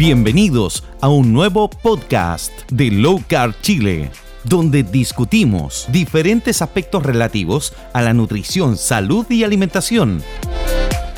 Bienvenidos 0.00 0.82
a 1.02 1.10
un 1.10 1.30
nuevo 1.34 1.68
podcast 1.68 2.50
de 2.72 2.90
Low 2.90 3.22
Carb 3.28 3.54
Chile, 3.60 4.10
donde 4.44 4.82
discutimos 4.82 5.86
diferentes 5.92 6.62
aspectos 6.62 7.02
relativos 7.02 7.74
a 7.92 8.00
la 8.00 8.14
nutrición, 8.14 8.78
salud 8.78 9.26
y 9.28 9.44
alimentación. 9.44 10.22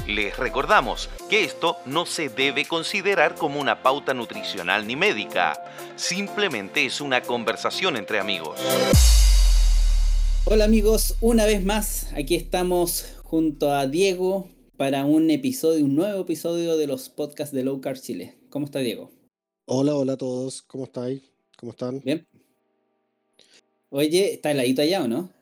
Les 0.08 0.36
recordamos 0.36 1.08
que 1.30 1.44
esto 1.44 1.76
no 1.86 2.06
se 2.06 2.28
debe 2.28 2.64
considerar 2.64 3.36
como 3.36 3.60
una 3.60 3.84
pauta 3.84 4.14
nutricional 4.14 4.84
ni 4.84 4.96
médica, 4.96 5.62
simplemente 5.94 6.84
es 6.84 7.00
una 7.00 7.20
conversación 7.20 7.96
entre 7.96 8.18
amigos. 8.18 8.58
Hola 10.46 10.64
amigos, 10.64 11.14
una 11.20 11.46
vez 11.46 11.64
más, 11.64 12.08
aquí 12.16 12.34
estamos 12.34 13.14
junto 13.22 13.72
a 13.72 13.86
Diego 13.86 14.48
para 14.76 15.04
un 15.04 15.30
episodio, 15.30 15.84
un 15.84 15.94
nuevo 15.94 16.22
episodio 16.22 16.76
de 16.76 16.88
los 16.88 17.10
podcasts 17.10 17.54
de 17.54 17.62
Low 17.62 17.80
Carb 17.80 18.00
Chile. 18.00 18.41
¿Cómo 18.52 18.66
está 18.66 18.80
Diego? 18.80 19.10
Hola, 19.64 19.94
hola 19.94 20.12
a 20.12 20.16
todos, 20.18 20.60
¿cómo 20.60 20.84
estáis? 20.84 21.22
¿Cómo 21.56 21.72
están? 21.72 22.00
Bien. 22.00 22.28
Oye, 23.88 24.34
¿está 24.34 24.50
heladito 24.50 24.82
allá 24.82 25.04
o 25.04 25.08
no? 25.08 25.32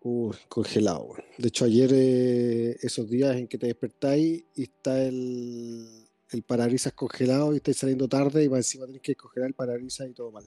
Uh, 0.00 0.32
congelado. 0.48 1.14
De 1.38 1.46
hecho, 1.46 1.64
ayer, 1.64 1.92
eh, 1.94 2.76
esos 2.82 3.08
días 3.08 3.36
en 3.36 3.46
que 3.46 3.56
te 3.56 3.68
despertáis 3.68 4.42
y 4.56 4.64
está 4.64 5.00
el, 5.00 6.08
el 6.32 6.42
parabrisas 6.42 6.92
congelado 6.94 7.52
y 7.52 7.58
estáis 7.58 7.76
saliendo 7.76 8.08
tarde 8.08 8.42
y 8.42 8.46
encima 8.46 8.86
tenés 8.86 9.02
que 9.02 9.14
congelar 9.14 9.50
el 9.50 9.54
parabrisas 9.54 10.10
y 10.10 10.12
todo 10.12 10.32
mal. 10.32 10.44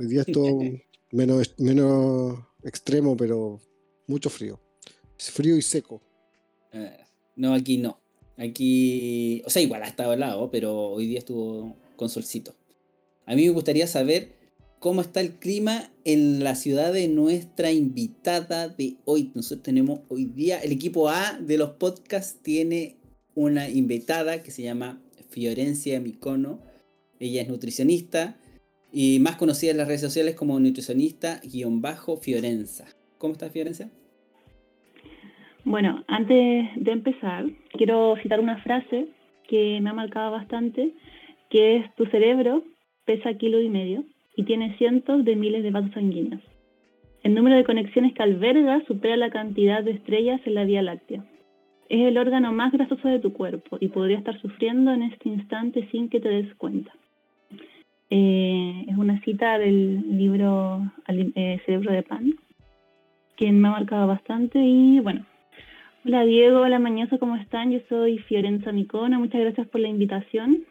Hoy 0.00 0.06
día 0.06 0.22
es 0.22 0.32
todo 0.32 0.58
menos, 1.12 1.54
menos 1.58 2.40
extremo, 2.64 3.16
pero 3.16 3.60
mucho 4.08 4.30
frío. 4.30 4.58
Es 5.16 5.30
frío 5.30 5.56
y 5.56 5.62
seco. 5.62 6.02
Eh, 6.72 7.06
no, 7.36 7.54
aquí 7.54 7.78
no. 7.78 8.00
Aquí, 8.38 9.42
o 9.44 9.50
sea, 9.50 9.60
igual 9.62 9.82
ha 9.82 9.88
estado 9.88 10.12
helado, 10.12 10.48
pero 10.50 10.90
hoy 10.90 11.08
día 11.08 11.18
estuvo 11.18 11.76
con 11.96 12.08
solcito. 12.08 12.54
A 13.26 13.34
mí 13.34 13.44
me 13.44 13.50
gustaría 13.50 13.88
saber 13.88 14.36
cómo 14.78 15.00
está 15.00 15.20
el 15.20 15.34
clima 15.34 15.90
en 16.04 16.44
la 16.44 16.54
ciudad 16.54 16.92
de 16.92 17.08
nuestra 17.08 17.72
invitada 17.72 18.68
de 18.68 18.98
hoy. 19.04 19.32
Nosotros 19.34 19.64
tenemos 19.64 20.02
hoy 20.08 20.26
día, 20.26 20.60
el 20.60 20.70
equipo 20.72 21.08
A 21.08 21.36
de 21.40 21.58
los 21.58 21.70
podcasts 21.72 22.38
tiene 22.40 22.94
una 23.34 23.68
invitada 23.68 24.40
que 24.42 24.52
se 24.52 24.62
llama 24.62 25.02
Fiorencia 25.30 25.98
Micono. 26.00 26.60
Ella 27.18 27.42
es 27.42 27.48
nutricionista 27.48 28.38
y 28.92 29.18
más 29.18 29.34
conocida 29.36 29.72
en 29.72 29.78
las 29.78 29.88
redes 29.88 30.00
sociales 30.00 30.36
como 30.36 30.60
nutricionista-fiorenza. 30.60 32.86
¿Cómo 33.18 33.32
estás, 33.32 33.50
Fiorencia? 33.52 33.90
Bueno, 35.68 36.02
antes 36.08 36.66
de 36.76 36.92
empezar, 36.92 37.44
quiero 37.72 38.16
citar 38.22 38.40
una 38.40 38.56
frase 38.62 39.08
que 39.46 39.78
me 39.82 39.90
ha 39.90 39.92
marcado 39.92 40.30
bastante, 40.30 40.94
que 41.50 41.76
es 41.76 41.94
tu 41.94 42.06
cerebro 42.06 42.64
pesa 43.04 43.34
kilo 43.34 43.60
y 43.60 43.68
medio 43.68 44.04
y 44.34 44.44
tiene 44.44 44.78
cientos 44.78 45.26
de 45.26 45.36
miles 45.36 45.62
de 45.62 45.70
vasos 45.70 45.90
sanguíneos. 45.92 46.40
El 47.22 47.34
número 47.34 47.56
de 47.56 47.64
conexiones 47.64 48.14
que 48.14 48.22
alberga 48.22 48.82
supera 48.86 49.18
la 49.18 49.28
cantidad 49.28 49.84
de 49.84 49.90
estrellas 49.90 50.40
en 50.46 50.54
la 50.54 50.64
Vía 50.64 50.80
Láctea. 50.80 51.22
Es 51.90 52.00
el 52.00 52.16
órgano 52.16 52.50
más 52.54 52.72
grasoso 52.72 53.06
de 53.06 53.18
tu 53.18 53.34
cuerpo 53.34 53.76
y 53.78 53.88
podría 53.88 54.16
estar 54.16 54.40
sufriendo 54.40 54.90
en 54.94 55.02
este 55.02 55.28
instante 55.28 55.86
sin 55.90 56.08
que 56.08 56.20
te 56.20 56.30
des 56.30 56.54
cuenta. 56.54 56.92
Eh, 58.08 58.86
es 58.88 58.96
una 58.96 59.20
cita 59.20 59.58
del 59.58 60.16
libro 60.16 60.90
eh, 61.08 61.60
Cerebro 61.66 61.92
de 61.92 62.04
Pan, 62.04 62.32
que 63.36 63.52
me 63.52 63.68
ha 63.68 63.72
marcado 63.72 64.06
bastante 64.06 64.58
y 64.58 65.00
bueno, 65.00 65.26
Hola 66.08 66.24
Diego, 66.24 66.60
hola 66.60 66.78
Mañoso, 66.78 67.18
¿cómo 67.18 67.36
están? 67.36 67.70
Yo 67.70 67.80
soy 67.90 68.16
Fiorenza 68.16 68.72
Micona, 68.72 69.18
muchas 69.18 69.42
gracias 69.42 69.68
por 69.68 69.82
la 69.82 69.88
invitación. 69.88 70.64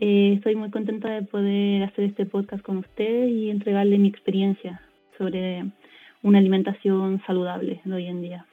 Eh, 0.00 0.32
estoy 0.34 0.56
muy 0.56 0.72
contenta 0.72 1.08
de 1.08 1.22
poder 1.22 1.84
hacer 1.84 2.06
este 2.06 2.26
podcast 2.26 2.60
con 2.64 2.78
ustedes 2.78 3.30
y 3.30 3.48
entregarle 3.48 3.96
mi 3.96 4.08
experiencia 4.08 4.82
sobre 5.16 5.70
una 6.24 6.38
alimentación 6.38 7.22
saludable 7.28 7.80
de 7.84 7.94
hoy 7.94 8.06
en 8.06 8.22
día. 8.22 8.46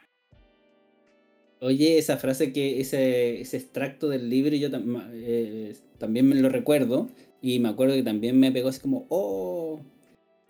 Oye, 1.62 1.98
esa 1.98 2.18
frase 2.18 2.54
que 2.54 2.80
ese, 2.80 3.42
ese 3.42 3.58
extracto 3.58 4.08
del 4.08 4.30
libro 4.30 4.56
yo 4.56 4.70
eh, 5.14 5.74
también 5.98 6.30
me 6.30 6.36
lo 6.36 6.50
recuerdo 6.50 7.10
y 7.42 7.58
me 7.58 7.70
acuerdo 7.70 7.96
que 7.96 8.04
también 8.04 8.40
me 8.40 8.52
pegó 8.52 8.70
así 8.70 8.80
como, 8.80 9.08
oh, 9.10 9.82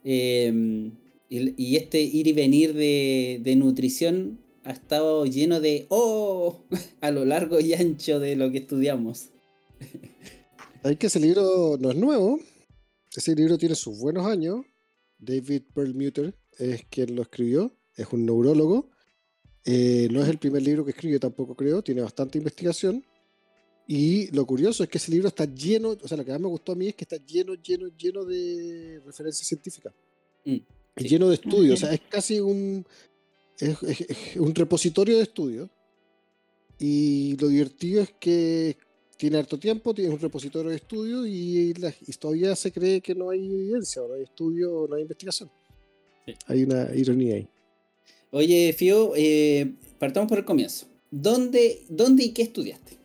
em, 0.03 0.91
y, 1.29 1.77
este 1.77 2.01
ir 2.01 2.27
y 2.27 2.33
venir 2.33 2.73
de, 2.73 3.39
de 3.41 3.55
nutrición 3.55 4.40
ha 4.63 4.71
estado 4.71 5.25
lleno 5.25 5.59
de 5.59 5.85
oh 5.89 6.65
a 7.01 7.11
lo 7.11 7.25
largo 7.25 7.59
y 7.59 7.73
ancho 7.73 8.19
de 8.19 8.35
lo 8.35 8.51
que 8.51 8.59
estudiamos. 8.59 9.29
Hay 10.83 10.95
que 10.95 11.07
ese 11.07 11.19
libro 11.19 11.77
no 11.79 11.91
es 11.91 11.97
nuevo. 11.97 12.39
Ese 13.15 13.35
libro 13.35 13.57
tiene 13.57 13.75
sus 13.75 13.99
buenos 13.99 14.25
años. 14.25 14.65
David 15.17 15.63
Perlmutter 15.73 16.35
es 16.57 16.85
quien 16.89 17.15
lo 17.15 17.21
escribió. 17.21 17.75
Es 17.95 18.07
un 18.11 18.25
neurólogo. 18.25 18.89
Eh, 19.63 20.07
no 20.11 20.23
es 20.23 20.29
el 20.29 20.39
primer 20.39 20.63
libro 20.63 20.83
que 20.83 20.91
escribe, 20.91 21.19
tampoco 21.19 21.55
creo. 21.55 21.83
Tiene 21.83 22.01
bastante 22.01 22.37
investigación. 22.39 23.03
Y 23.87 24.31
lo 24.31 24.45
curioso 24.45 24.83
es 24.83 24.89
que 24.89 24.97
ese 24.97 25.11
libro 25.11 25.27
está 25.27 25.45
lleno, 25.45 25.89
o 26.01 26.07
sea, 26.07 26.17
lo 26.17 26.23
que 26.23 26.31
más 26.31 26.39
me 26.39 26.47
gustó 26.47 26.71
a 26.71 26.75
mí 26.75 26.87
es 26.87 26.95
que 26.95 27.03
está 27.03 27.17
lleno, 27.17 27.55
lleno, 27.55 27.87
lleno 27.89 28.23
de 28.23 29.01
referencias 29.05 29.47
científicas. 29.47 29.93
Mm, 30.45 30.57
lleno 30.95 31.27
de 31.27 31.35
estudios. 31.35 31.83
O 31.83 31.85
sea, 31.85 31.93
es 31.93 32.01
casi 32.09 32.39
un, 32.39 32.85
es, 33.61 34.35
un 34.37 34.53
repositorio 34.53 35.17
de 35.17 35.23
estudios. 35.23 35.69
Y 36.79 37.37
lo 37.39 37.47
divertido 37.47 38.01
es 38.01 38.11
que 38.19 38.75
tiene 39.17 39.37
harto 39.37 39.59
tiempo, 39.59 39.93
tiene 39.93 40.13
un 40.13 40.19
repositorio 40.19 40.71
de 40.71 40.77
estudios 40.77 41.27
y, 41.27 41.73
todavía 42.19 42.55
se 42.55 42.71
cree 42.71 43.01
que 43.01 43.13
no 43.13 43.29
hay 43.29 43.45
evidencia, 43.45 44.01
no 44.07 44.15
hay 44.15 44.23
estudio, 44.23 44.87
no 44.89 44.95
hay 44.95 45.03
investigación. 45.03 45.49
Hay 46.47 46.63
una 46.63 46.87
ironía 46.95 47.35
ahí. 47.35 47.47
Oye, 48.31 48.73
Fio, 48.73 49.13
eh, 49.15 49.73
partamos 49.99 50.29
por 50.29 50.39
el 50.39 50.45
comienzo. 50.45 50.87
¿Dónde, 51.11 51.81
¿Dónde 51.89 52.23
y 52.23 52.33
qué 52.33 52.43
estudiaste? 52.43 52.97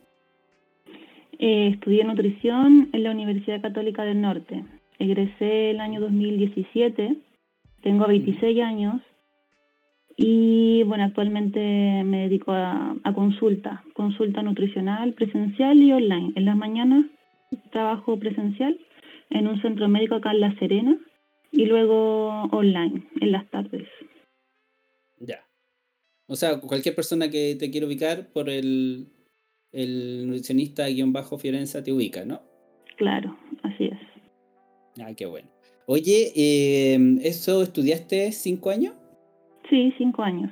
Eh, 1.39 1.69
estudié 1.75 2.05
nutrición 2.05 2.89
en 2.93 3.03
la 3.03 3.11
Universidad 3.11 3.61
Católica 3.61 4.05
del 4.05 4.21
Norte. 4.21 4.65
Egresé 4.99 5.73
el 5.73 5.81
año 5.81 6.01
2017, 6.01 7.17
tengo 7.83 8.07
26 8.07 8.63
años 8.63 9.03
y 10.17 10.83
bueno, 10.85 11.05
actualmente 11.05 11.61
me 12.05 12.23
dedico 12.23 12.53
a, 12.53 12.97
consulta, 13.15 13.85
consulta 13.93 14.43
nutricional 14.43 15.13
presencial 15.13 15.77
y 15.83 15.93
online. 15.93 16.33
En 16.37 16.47
las 16.47 16.57
mañanas 16.57 17.05
trabajo 17.71 18.19
presencial 18.19 18.79
en 19.31 19.47
un 19.47 19.61
centro 19.61 19.89
médico 19.89 20.15
acá 20.15 20.31
en 20.33 20.41
La 20.41 20.59
Serena 20.59 20.99
y 21.53 21.67
luego 21.67 22.45
online 22.45 23.07
en 23.21 23.33
las 23.33 23.49
tardes. 23.51 23.87
Ya. 25.21 25.45
O 26.27 26.35
sea, 26.35 26.61
cualquier 26.61 26.95
persona 26.95 27.29
que 27.31 27.55
te 27.57 27.71
quiera 27.71 27.87
ubicar 27.87 28.33
por 28.33 28.49
el, 28.49 29.09
el 29.73 30.27
nutricionista-fiorenza 30.27 31.85
te 31.85 31.93
ubica, 31.93 32.25
¿no? 32.25 32.41
Claro, 32.97 33.39
así 33.63 33.85
es. 33.85 33.99
Ah, 34.99 35.13
qué 35.15 35.27
bueno. 35.27 35.49
Oye, 35.87 36.33
eh, 36.35 36.99
¿eso 37.23 37.63
estudiaste 37.63 38.33
cinco 38.33 38.71
años? 38.71 38.95
Sí, 39.69 39.93
cinco 39.99 40.23
años. 40.23 40.51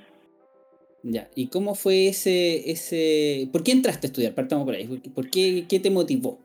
Ya, 1.02 1.28
¿y 1.36 1.48
cómo 1.48 1.74
fue 1.74 2.08
ese, 2.08 2.70
ese... 2.70 3.48
¿Por 3.52 3.62
qué 3.62 3.72
entraste 3.72 4.06
a 4.06 4.08
estudiar? 4.08 4.34
Partamos 4.34 4.64
por 4.64 4.74
ahí. 4.74 4.86
¿Por 5.14 5.28
qué, 5.28 5.66
qué 5.68 5.78
te 5.78 5.90
motivó? 5.90 6.38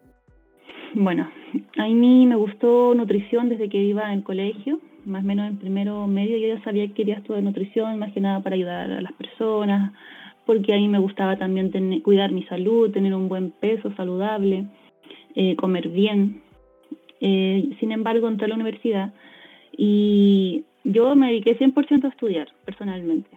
Bueno, 0.94 1.30
a 1.78 1.88
mí 1.88 2.26
me 2.26 2.36
gustó 2.36 2.94
nutrición 2.94 3.48
desde 3.48 3.70
que 3.70 3.82
iba 3.82 4.12
en 4.12 4.20
el 4.20 4.24
colegio, 4.24 4.82
más 5.06 5.24
o 5.24 5.28
menos 5.28 5.48
en 5.48 5.58
primero 5.58 6.08
medio. 6.08 6.38
Yo 6.38 6.56
ya 6.56 6.64
sabía 6.64 6.88
que 6.88 6.94
quería 6.94 7.16
estudiar 7.16 7.44
nutrición, 7.44 8.00
más 8.00 8.12
que 8.12 8.20
nada 8.20 8.42
para 8.42 8.56
ayudar 8.56 8.92
a 8.92 9.02
las 9.02 9.14
personas, 9.14 9.94
porque 10.46 10.74
a 10.74 10.78
mí 10.78 10.88
me 10.90 11.00
gustaba 11.00 11.38
también 11.38 11.72
tener, 11.72 12.02
cuidar 12.02 12.32
mi 12.32 12.44
salud, 12.44 12.92
tener 12.92 13.14
un 13.14 13.30
buen 13.30 13.52
peso 13.52 13.94
saludable, 13.96 14.66
eh, 15.36 15.56
comer 15.56 15.90
bien. 15.90 16.42
Eh, 17.22 17.70
sin 17.80 17.92
embargo, 17.92 18.28
entré 18.28 18.46
a 18.46 18.50
la 18.50 18.56
universidad 18.56 19.14
y 19.78 20.66
yo 20.84 21.16
me 21.16 21.28
dediqué 21.28 21.58
100% 21.58 22.06
a 22.06 22.10
estudiar 22.10 22.48
personalmente 22.66 23.30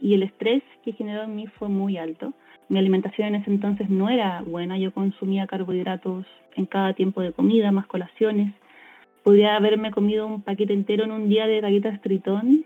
y 0.00 0.14
el 0.14 0.22
estrés 0.22 0.62
que 0.84 0.92
generó 0.92 1.22
en 1.22 1.36
mí 1.36 1.46
fue 1.46 1.68
muy 1.68 1.96
alto. 1.96 2.32
Mi 2.68 2.78
alimentación 2.78 3.28
en 3.28 3.34
ese 3.36 3.50
entonces 3.50 3.88
no 3.88 4.08
era 4.08 4.42
buena, 4.42 4.78
yo 4.78 4.92
consumía 4.92 5.46
carbohidratos 5.46 6.26
en 6.54 6.66
cada 6.66 6.94
tiempo 6.94 7.20
de 7.20 7.32
comida, 7.32 7.72
más 7.72 7.86
colaciones. 7.86 8.52
Podría 9.22 9.56
haberme 9.56 9.90
comido 9.90 10.26
un 10.26 10.42
paquete 10.42 10.72
entero 10.72 11.04
en 11.04 11.12
un 11.12 11.28
día 11.28 11.46
de 11.46 11.60
galletas 11.60 12.00
tritón 12.00 12.64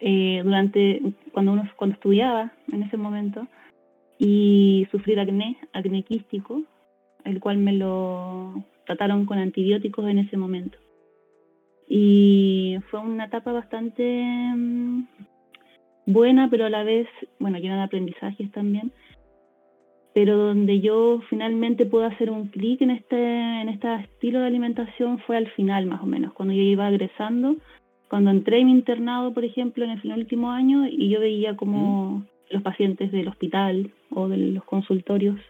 eh, 0.00 0.42
durante 0.44 1.00
cuando 1.32 1.52
uno 1.52 1.68
cuando 1.76 1.94
estudiaba 1.94 2.52
en 2.72 2.82
ese 2.82 2.96
momento 2.96 3.46
y 4.18 4.86
sufrir 4.90 5.18
acné, 5.20 5.56
acné 5.72 6.02
quístico, 6.02 6.62
el 7.24 7.40
cual 7.40 7.58
me 7.58 7.72
lo 7.72 8.64
trataron 8.86 9.26
con 9.26 9.38
antibióticos 9.38 10.06
en 10.08 10.18
ese 10.18 10.36
momento. 10.36 10.78
Y 11.88 12.78
fue 12.90 13.00
una 13.00 13.26
etapa 13.26 13.52
bastante 13.52 14.02
mm, 14.56 15.06
buena, 16.06 16.48
pero 16.50 16.66
a 16.66 16.70
la 16.70 16.84
vez, 16.84 17.08
bueno, 17.38 17.58
llena 17.58 17.76
de 17.76 17.82
aprendizajes 17.82 18.50
también. 18.52 18.92
pero 20.14 20.36
donde 20.36 20.80
yo 20.80 21.20
finalmente 21.28 21.86
pude 21.86 22.06
hacer 22.06 22.30
un 22.30 22.46
clic 22.48 22.80
en 22.82 22.90
este, 22.90 23.16
en 23.16 23.68
este 23.68 23.92
estilo 23.96 24.40
de 24.40 24.46
alimentación 24.46 25.18
fue 25.26 25.36
al 25.36 25.48
final 25.52 25.86
más 25.86 26.02
o 26.02 26.06
menos, 26.06 26.32
cuando 26.32 26.54
yo 26.54 26.62
iba 26.62 26.86
agresando, 26.86 27.56
cuando 28.08 28.30
entré 28.30 28.60
en 28.60 28.66
mi 28.66 28.72
internado, 28.72 29.34
por 29.34 29.44
ejemplo, 29.44 29.84
en 29.84 29.90
el 29.90 30.12
último 30.12 30.52
año 30.52 30.86
y 30.86 31.08
yo 31.08 31.18
veía 31.18 31.56
como 31.56 32.24
los 32.50 32.62
pacientes 32.62 33.10
del 33.10 33.26
hospital 33.26 33.90
o 34.10 34.28
de 34.28 34.36
los 34.36 34.64
consultorios 34.64 35.40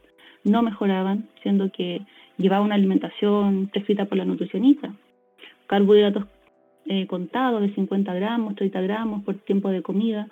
no 0.44 0.62
mejoraban, 0.62 1.28
siendo 1.42 1.70
que 1.70 2.00
llevaba 2.38 2.64
una 2.64 2.74
alimentación 2.74 3.68
prescrita 3.68 4.06
por 4.06 4.18
la 4.18 4.24
nutricionista. 4.24 4.94
Carbohidratos 5.66 6.24
eh, 6.86 7.06
contados 7.06 7.62
de 7.62 7.74
50 7.74 8.12
gramos, 8.14 8.54
30 8.56 8.80
gramos 8.82 9.24
por 9.24 9.36
tiempo 9.44 9.70
de 9.70 9.82
comida, 9.82 10.28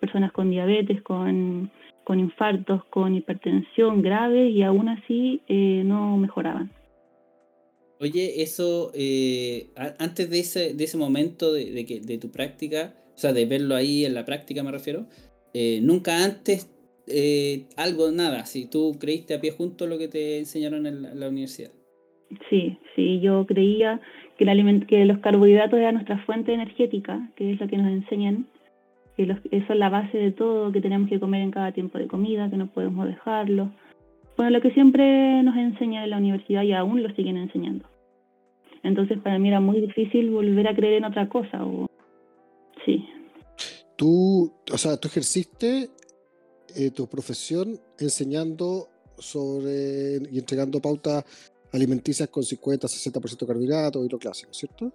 personas 0.00 0.32
con 0.32 0.50
diabetes, 0.50 1.02
con, 1.02 1.70
con 2.04 2.20
infartos, 2.20 2.84
con 2.86 3.14
hipertensión 3.14 4.02
grave 4.02 4.48
y 4.48 4.62
aún 4.62 4.88
así 4.88 5.40
eh, 5.48 5.82
no 5.84 6.16
mejoraban. 6.16 6.70
Oye, 7.98 8.42
eso, 8.42 8.90
eh, 8.94 9.70
antes 9.98 10.28
de 10.28 10.40
ese, 10.40 10.74
de 10.74 10.84
ese 10.84 10.98
momento 10.98 11.52
de, 11.52 11.72
de, 11.72 11.86
que, 11.86 12.00
de 12.00 12.18
tu 12.18 12.30
práctica, 12.30 12.94
o 13.14 13.18
sea, 13.18 13.32
de 13.32 13.46
verlo 13.46 13.74
ahí 13.74 14.04
en 14.04 14.14
la 14.14 14.26
práctica 14.26 14.62
me 14.62 14.70
refiero, 14.70 15.06
nunca 15.80 16.22
antes 16.22 16.70
eh, 17.08 17.66
algo, 17.76 18.10
nada, 18.10 18.46
si 18.46 18.68
tú 18.68 18.96
creíste 18.98 19.34
a 19.34 19.40
pie 19.40 19.52
junto 19.52 19.86
lo 19.86 19.98
que 19.98 20.08
te 20.08 20.38
enseñaron 20.38 20.86
en 20.86 21.20
la, 21.20 21.28
universidad. 21.28 21.70
Sí, 22.50 22.76
sí, 22.96 23.20
yo 23.20 23.46
creía 23.46 24.00
que, 24.36 24.44
el 24.44 24.86
que 24.86 25.04
los 25.04 25.18
carbohidratos 25.18 25.78
eran 25.78 25.94
nuestra 25.94 26.18
fuente 26.24 26.52
energética, 26.52 27.28
que 27.36 27.52
es 27.52 27.60
lo 27.60 27.68
que 27.68 27.78
nos 27.78 27.88
enseñan, 27.88 28.46
que 29.16 29.22
eso 29.24 29.40
es 29.72 29.78
la 29.78 29.88
base 29.88 30.18
de 30.18 30.32
todo, 30.32 30.72
que 30.72 30.80
tenemos 30.80 31.08
que 31.08 31.20
comer 31.20 31.42
en 31.42 31.50
cada 31.50 31.72
tiempo 31.72 31.98
de 31.98 32.06
comida, 32.06 32.50
que 32.50 32.56
no 32.56 32.66
podemos 32.66 33.06
dejarlo. 33.06 33.70
Bueno, 34.36 34.50
lo 34.50 34.60
que 34.60 34.72
siempre 34.72 35.42
nos 35.42 35.56
enseñan 35.56 36.04
en 36.04 36.10
la 36.10 36.18
universidad 36.18 36.62
y 36.62 36.72
aún 36.72 37.02
lo 37.02 37.14
siguen 37.14 37.38
enseñando. 37.38 37.86
Entonces 38.82 39.18
para 39.18 39.38
mí 39.38 39.48
era 39.48 39.60
muy 39.60 39.80
difícil 39.80 40.30
volver 40.30 40.68
a 40.68 40.74
creer 40.74 40.94
en 40.94 41.04
otra 41.04 41.28
cosa. 41.28 41.64
O... 41.64 41.88
Sí. 42.84 43.04
Tú, 43.96 44.52
o 44.70 44.78
sea, 44.78 44.98
tú 44.98 45.08
ejerciste 45.08 45.88
eh, 46.76 46.90
tu 46.90 47.06
profesión 47.08 47.80
enseñando 47.98 48.88
sobre 49.18 50.18
y 50.30 50.38
entregando 50.38 50.80
pautas 50.80 51.24
alimenticias 51.76 52.28
con 52.28 52.42
50-60% 52.42 53.40
de 53.40 53.46
carbohidratos 53.46 54.06
y 54.06 54.08
lo 54.08 54.18
clásico, 54.18 54.52
¿cierto? 54.52 54.92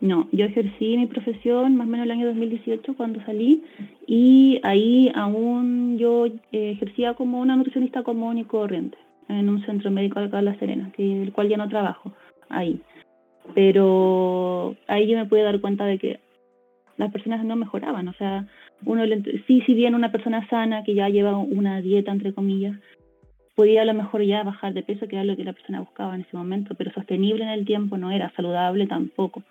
No, 0.00 0.28
yo 0.30 0.46
ejercí 0.46 0.96
mi 0.96 1.06
profesión 1.06 1.76
más 1.76 1.88
o 1.88 1.90
menos 1.90 2.04
el 2.04 2.12
año 2.12 2.26
2018 2.28 2.96
cuando 2.96 3.20
salí 3.24 3.64
y 4.06 4.60
ahí 4.62 5.10
aún 5.14 5.98
yo 5.98 6.26
eh, 6.26 6.70
ejercía 6.70 7.14
como 7.14 7.40
una 7.40 7.56
nutricionista 7.56 8.04
común 8.04 8.38
y 8.38 8.44
corriente 8.44 8.96
en 9.28 9.48
un 9.48 9.64
centro 9.66 9.90
médico 9.90 10.20
acá 10.20 10.36
de 10.36 10.44
La 10.44 10.58
Serena, 10.58 10.92
que 10.96 11.22
el 11.22 11.32
cual 11.32 11.48
ya 11.48 11.56
no 11.56 11.68
trabajo 11.68 12.12
ahí. 12.48 12.80
Pero 13.54 14.76
ahí 14.86 15.08
yo 15.08 15.18
me 15.18 15.26
pude 15.26 15.42
dar 15.42 15.60
cuenta 15.60 15.84
de 15.84 15.98
que 15.98 16.20
las 16.96 17.10
personas 17.12 17.44
no 17.44 17.56
mejoraban, 17.56 18.08
o 18.08 18.12
sea, 18.14 18.46
uno 18.84 19.02
sí, 19.46 19.62
si 19.66 19.74
bien 19.74 19.94
una 19.94 20.12
persona 20.12 20.48
sana 20.48 20.84
que 20.84 20.94
ya 20.94 21.08
lleva 21.08 21.36
una 21.36 21.80
dieta, 21.80 22.12
entre 22.12 22.34
comillas, 22.34 22.76
podía 23.58 23.82
a 23.82 23.84
lo 23.84 23.92
mejor 23.92 24.22
ya 24.22 24.44
bajar 24.44 24.72
de 24.72 24.84
peso, 24.84 25.08
que 25.08 25.16
era 25.16 25.24
lo 25.24 25.36
que 25.36 25.42
la 25.42 25.52
persona 25.52 25.80
buscaba 25.80 26.14
en 26.14 26.20
ese 26.20 26.36
momento, 26.36 26.76
pero 26.76 26.92
sostenible 26.92 27.42
en 27.42 27.50
el 27.50 27.66
tiempo 27.66 27.98
no 27.98 28.12
era, 28.12 28.32
saludable 28.36 28.86
tampoco, 28.86 29.42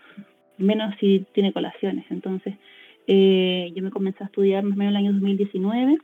menos 0.57 0.95
si 1.01 1.25
tiene 1.33 1.51
colaciones. 1.51 2.05
Entonces, 2.09 2.55
eh, 3.07 3.69
yo 3.75 3.83
me 3.83 3.91
comencé 3.91 4.23
a 4.23 4.27
estudiar 4.27 4.63
más 4.63 4.77
o 4.77 4.79
menos 4.79 4.93
en 4.93 4.97
el 4.97 5.05
año 5.05 5.11
2019, 5.11 5.97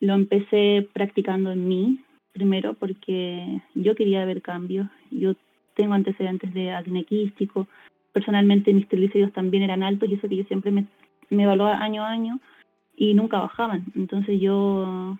lo 0.00 0.14
empecé 0.14 0.88
practicando 0.92 1.52
en 1.52 1.68
mí, 1.68 2.00
primero 2.32 2.74
porque 2.74 3.60
yo 3.76 3.94
quería 3.94 4.24
ver 4.24 4.42
cambios, 4.42 4.88
yo 5.12 5.34
tengo 5.76 5.94
antecedentes 5.94 6.52
de 6.52 6.72
acné 6.72 7.04
quístico, 7.04 7.68
personalmente 8.12 8.74
mis 8.74 8.88
triglicéridos 8.88 9.32
también 9.32 9.62
eran 9.62 9.84
altos 9.84 10.08
y 10.08 10.14
eso 10.14 10.28
que 10.28 10.38
yo 10.38 10.44
siempre 10.44 10.72
me 10.72 10.86
me 11.30 11.44
evaluaba 11.44 11.78
año 11.78 12.02
a 12.02 12.10
año 12.10 12.40
y 12.96 13.14
nunca 13.14 13.38
bajaban. 13.38 13.84
Entonces 13.94 14.40
yo 14.40 15.18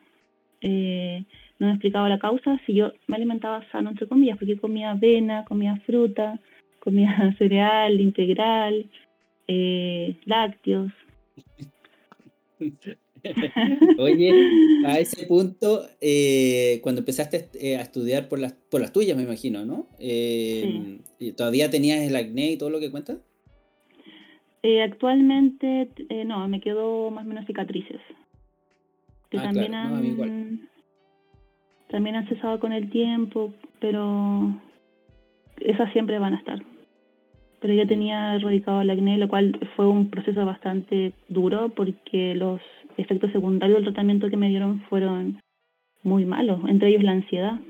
eh, 0.61 1.25
no 1.59 1.67
me 1.67 1.73
explicaba 1.73 2.09
la 2.09 2.19
causa 2.19 2.61
si 2.67 2.75
yo 2.75 2.93
me 3.07 3.17
alimentaba 3.17 3.65
sano, 3.71 3.91
entre 3.91 4.09
comillas, 4.09 4.39
porque 4.39 4.57
comía 4.59 4.93
avena, 4.93 5.45
comía 5.45 5.77
fruta, 5.87 6.41
comía 6.81 7.35
cereal 7.39 8.01
integral, 8.01 8.87
eh, 9.49 10.17
lácteos. 10.25 10.93
Oye, 13.99 14.33
a 14.85 14.99
ese 14.99 15.27
punto, 15.27 15.87
eh, 16.01 16.79
cuando 16.83 17.01
empezaste 17.01 17.49
a 17.77 17.81
estudiar 17.81 18.29
por 18.29 18.39
las, 18.39 18.53
por 18.53 18.83
las 18.83 18.93
tuyas, 18.93 19.17
me 19.17 19.23
imagino, 19.23 19.65
¿no? 19.65 19.87
¿Todavía 21.35 21.71
tenías 21.71 22.03
el 22.03 22.17
acné 22.17 22.53
y 22.53 22.59
todo 22.59 22.69
lo 22.69 22.81
que 22.81 22.91
cuentas? 22.91 23.19
Eh, 24.65 24.81
actualmente, 24.83 25.91
eh, 26.09 26.25
no, 26.25 26.49
me 26.49 26.59
quedo 26.59 27.11
más 27.11 27.27
o 27.27 27.29
menos 27.29 27.45
cicatrices. 27.45 28.01
Que 29.29 29.37
ah, 29.37 29.43
también 29.43 29.75
han. 29.75 30.71
También 31.95 32.17
han 32.17 32.27
cesado 32.27 32.59
con 32.59 32.73
el 32.73 32.91
tiempo, 32.91 33.55
pero 33.79 34.53
esas 35.61 35.93
siempre 35.93 36.19
van 36.19 36.35
a 36.35 36.39
estar. 36.39 36.61
Pero 37.61 37.73
ya 37.73 37.87
tenía 37.87 38.35
erradicado 38.35 38.81
el 38.81 38.91
acné, 38.91 39.17
lo 39.17 39.29
cual 39.29 39.57
fue 39.77 39.87
un 39.87 40.11
proceso 40.11 40.45
bastante 40.45 41.13
duro 41.29 41.69
porque 41.69 42.35
los 42.35 42.61
efectos 42.97 43.31
secundarios 43.31 43.77
del 43.77 43.85
tratamiento 43.85 44.29
que 44.29 44.37
me 44.37 44.49
dieron 44.49 44.81
fueron 44.91 45.41
muy 46.03 46.25
malos, 46.25 46.59
entre 46.67 46.89
ellos 46.89 47.05
la 47.05 47.13
ansiedad. 47.13 47.61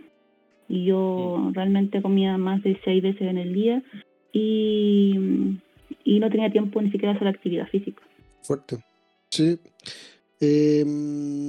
Y 0.71 0.87
yo 0.87 1.51
realmente 1.53 2.01
comía 2.01 2.39
más 2.39 2.63
de 2.63 2.81
seis 2.83 3.03
veces 3.03 3.29
en 3.29 3.37
el 3.37 3.53
día 3.53 3.83
y 4.33 5.59
y 6.03 6.19
no 6.19 6.31
tenía 6.31 6.51
tiempo 6.51 6.81
ni 6.81 6.91
siquiera 6.91 7.15
hacer 7.15 7.29
actividad 7.29 7.67
física. 7.69 8.03
Fuerte. 8.43 8.79
Sí. 9.29 9.59
Em, 10.41 11.44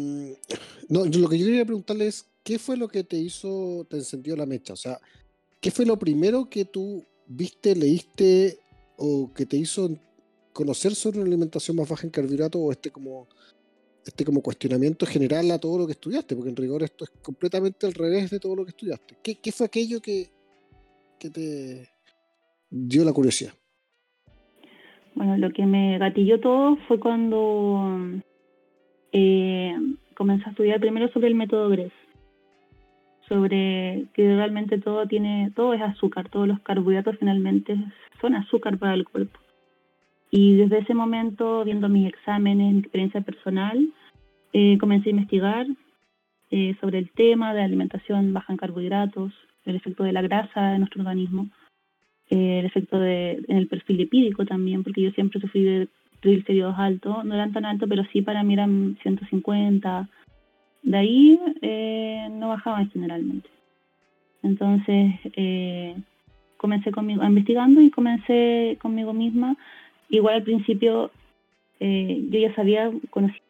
no, 0.89 1.05
lo 1.05 1.29
que 1.29 1.37
yo 1.37 1.45
quería 1.45 1.65
preguntarle 1.65 2.07
es, 2.07 2.25
¿qué 2.43 2.59
fue 2.59 2.77
lo 2.77 2.87
que 2.87 3.03
te 3.03 3.17
hizo, 3.17 3.85
te 3.89 3.97
encendió 3.97 4.35
la 4.35 4.45
mecha? 4.45 4.73
O 4.73 4.77
sea, 4.77 4.99
¿qué 5.59 5.71
fue 5.71 5.85
lo 5.85 5.97
primero 5.97 6.49
que 6.49 6.65
tú 6.65 7.03
viste, 7.27 7.75
leíste 7.75 8.59
o 8.97 9.31
que 9.33 9.45
te 9.45 9.57
hizo 9.57 9.89
conocer 10.53 10.95
sobre 10.95 11.19
una 11.19 11.27
alimentación 11.27 11.75
más 11.77 11.89
baja 11.89 12.05
en 12.05 12.11
carbohidratos 12.11 12.61
o 12.63 12.71
este 12.71 12.89
como 12.89 13.27
este 14.05 14.23
como 14.23 14.41
cuestionamiento 14.41 15.05
general 15.07 15.49
a 15.49 15.59
todo 15.59 15.79
lo 15.79 15.85
que 15.87 15.93
estudiaste? 15.93 16.35
Porque 16.35 16.51
en 16.51 16.55
rigor 16.55 16.83
esto 16.83 17.05
es 17.05 17.11
completamente 17.21 17.87
al 17.87 17.93
revés 17.93 18.29
de 18.29 18.39
todo 18.39 18.55
lo 18.55 18.63
que 18.63 18.69
estudiaste. 18.69 19.17
¿Qué, 19.23 19.35
qué 19.35 19.51
fue 19.51 19.65
aquello 19.65 19.99
que, 19.99 20.29
que 21.19 21.31
te 21.31 21.89
dio 22.69 23.03
la 23.03 23.13
curiosidad? 23.13 23.53
Bueno, 25.15 25.37
lo 25.37 25.51
que 25.51 25.65
me 25.65 25.97
gatilló 25.97 26.39
todo 26.39 26.77
fue 26.87 26.99
cuando 26.99 28.21
eh, 29.13 29.73
comencé 30.15 30.45
a 30.45 30.49
estudiar 30.51 30.79
primero 30.79 31.07
sobre 31.09 31.27
el 31.27 31.35
método 31.35 31.69
GRES, 31.69 31.93
sobre 33.27 34.05
que 34.13 34.35
realmente 34.35 34.79
todo 34.79 35.07
tiene, 35.07 35.51
todo 35.55 35.73
es 35.73 35.81
azúcar, 35.81 36.29
todos 36.29 36.47
los 36.47 36.59
carbohidratos 36.61 37.17
finalmente 37.19 37.77
son 38.21 38.35
azúcar 38.35 38.77
para 38.77 38.93
el 38.93 39.05
cuerpo. 39.05 39.39
Y 40.31 40.55
desde 40.55 40.79
ese 40.79 40.93
momento, 40.93 41.63
viendo 41.63 41.87
mis 41.87 42.07
exámenes, 42.07 42.73
mi 42.73 42.79
experiencia 42.79 43.21
personal, 43.21 43.87
eh, 44.53 44.77
comencé 44.79 45.09
a 45.09 45.11
investigar 45.11 45.67
eh, 46.51 46.75
sobre 46.81 46.99
el 46.99 47.11
tema 47.11 47.53
de 47.53 47.61
alimentación 47.61 48.33
baja 48.33 48.53
en 48.53 48.57
carbohidratos, 48.57 49.33
el 49.65 49.75
efecto 49.75 50.03
de 50.03 50.13
la 50.13 50.21
grasa 50.21 50.73
en 50.73 50.79
nuestro 50.79 51.01
organismo 51.01 51.49
eh, 52.29 52.59
el 52.59 52.65
efecto 52.65 52.99
de, 52.99 53.43
en 53.47 53.57
el 53.57 53.67
perfil 53.67 53.97
lipídico 53.97 54.45
también, 54.45 54.83
porque 54.83 55.01
yo 55.01 55.11
siempre 55.11 55.39
sufrí 55.39 55.63
de 55.63 55.87
triglicéridos 56.25 56.75
altos, 56.77 57.23
no 57.23 57.35
eran 57.35 57.53
tan 57.53 57.65
altos, 57.65 57.87
pero 57.87 58.03
sí 58.11 58.21
para 58.23 58.43
mí 58.43 58.53
eran 58.53 58.97
150. 59.03 60.09
De 60.81 60.97
ahí 60.97 61.39
eh, 61.61 62.27
no 62.31 62.49
bajaban 62.49 62.89
generalmente. 62.89 63.47
Entonces 64.41 65.13
eh, 65.35 65.95
comencé 66.57 66.91
conmigo, 66.91 67.23
investigando 67.23 67.79
y 67.79 67.91
comencé 67.91 68.77
conmigo 68.81 69.13
misma. 69.13 69.55
Igual 70.09 70.35
al 70.35 70.43
principio 70.43 71.11
yo 71.79 72.39
ya 72.39 72.55
sabía, 72.55 72.89
conocía 73.11 73.41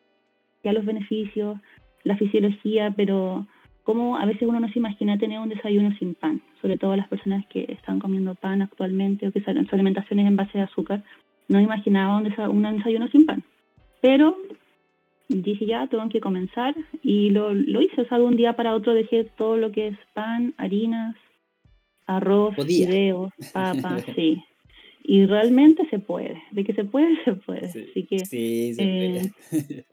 los 0.63 0.83
beneficios, 0.83 1.57
la 2.03 2.17
fisiología, 2.17 2.91
pero 2.95 3.45
como 3.85 4.17
a 4.17 4.25
veces 4.25 4.47
uno 4.47 4.59
no 4.59 4.67
se 4.69 4.79
imagina 4.79 5.17
tener 5.17 5.39
un 5.39 5.47
desayuno 5.47 5.95
sin 5.99 6.15
pan, 6.15 6.41
sobre 6.59 6.77
todo 6.77 6.95
las 6.95 7.07
personas 7.07 7.45
que 7.45 7.65
están 7.69 7.99
comiendo 7.99 8.33
pan 8.33 8.63
actualmente 8.63 9.27
o 9.27 9.31
que 9.31 9.41
su 9.41 9.75
alimentación 9.75 10.19
es 10.19 10.27
en 10.27 10.35
base 10.35 10.57
de 10.57 10.63
azúcar, 10.63 11.03
no 11.47 11.59
imaginaba 11.59 12.17
un, 12.17 12.23
desayuno 12.23 13.07
sin 13.09 13.25
pan. 13.25 13.43
Pero 14.01 14.37
dije 15.27 15.65
ya, 15.65 15.87
tengo 15.87 16.07
que 16.09 16.21
comenzar 16.21 16.75
y 17.01 17.29
lo, 17.31 17.53
lo 17.53 17.81
hice, 17.81 18.01
o 18.01 18.07
sea, 18.07 18.19
de 18.19 18.23
un 18.23 18.35
día 18.35 18.53
para 18.53 18.75
otro 18.75 18.93
dejé 18.93 19.23
todo 19.23 19.57
lo 19.57 19.71
que 19.71 19.87
es 19.87 19.97
pan, 20.13 20.53
harinas, 20.57 21.15
arroz, 22.05 22.55
fideos, 22.55 23.31
papas, 23.53 24.03
sí. 24.15 24.43
Y 25.03 25.25
realmente 25.25 25.87
se 25.89 25.99
puede, 25.99 26.41
de 26.51 26.63
que 26.63 26.73
se 26.73 26.83
puede, 26.83 27.15
se 27.25 27.33
puede. 27.33 27.67
Así 27.67 28.03
que, 28.03 28.19
sí, 28.19 28.73
se 28.73 28.83
puede. 28.83 29.21
Eh, 29.51 29.85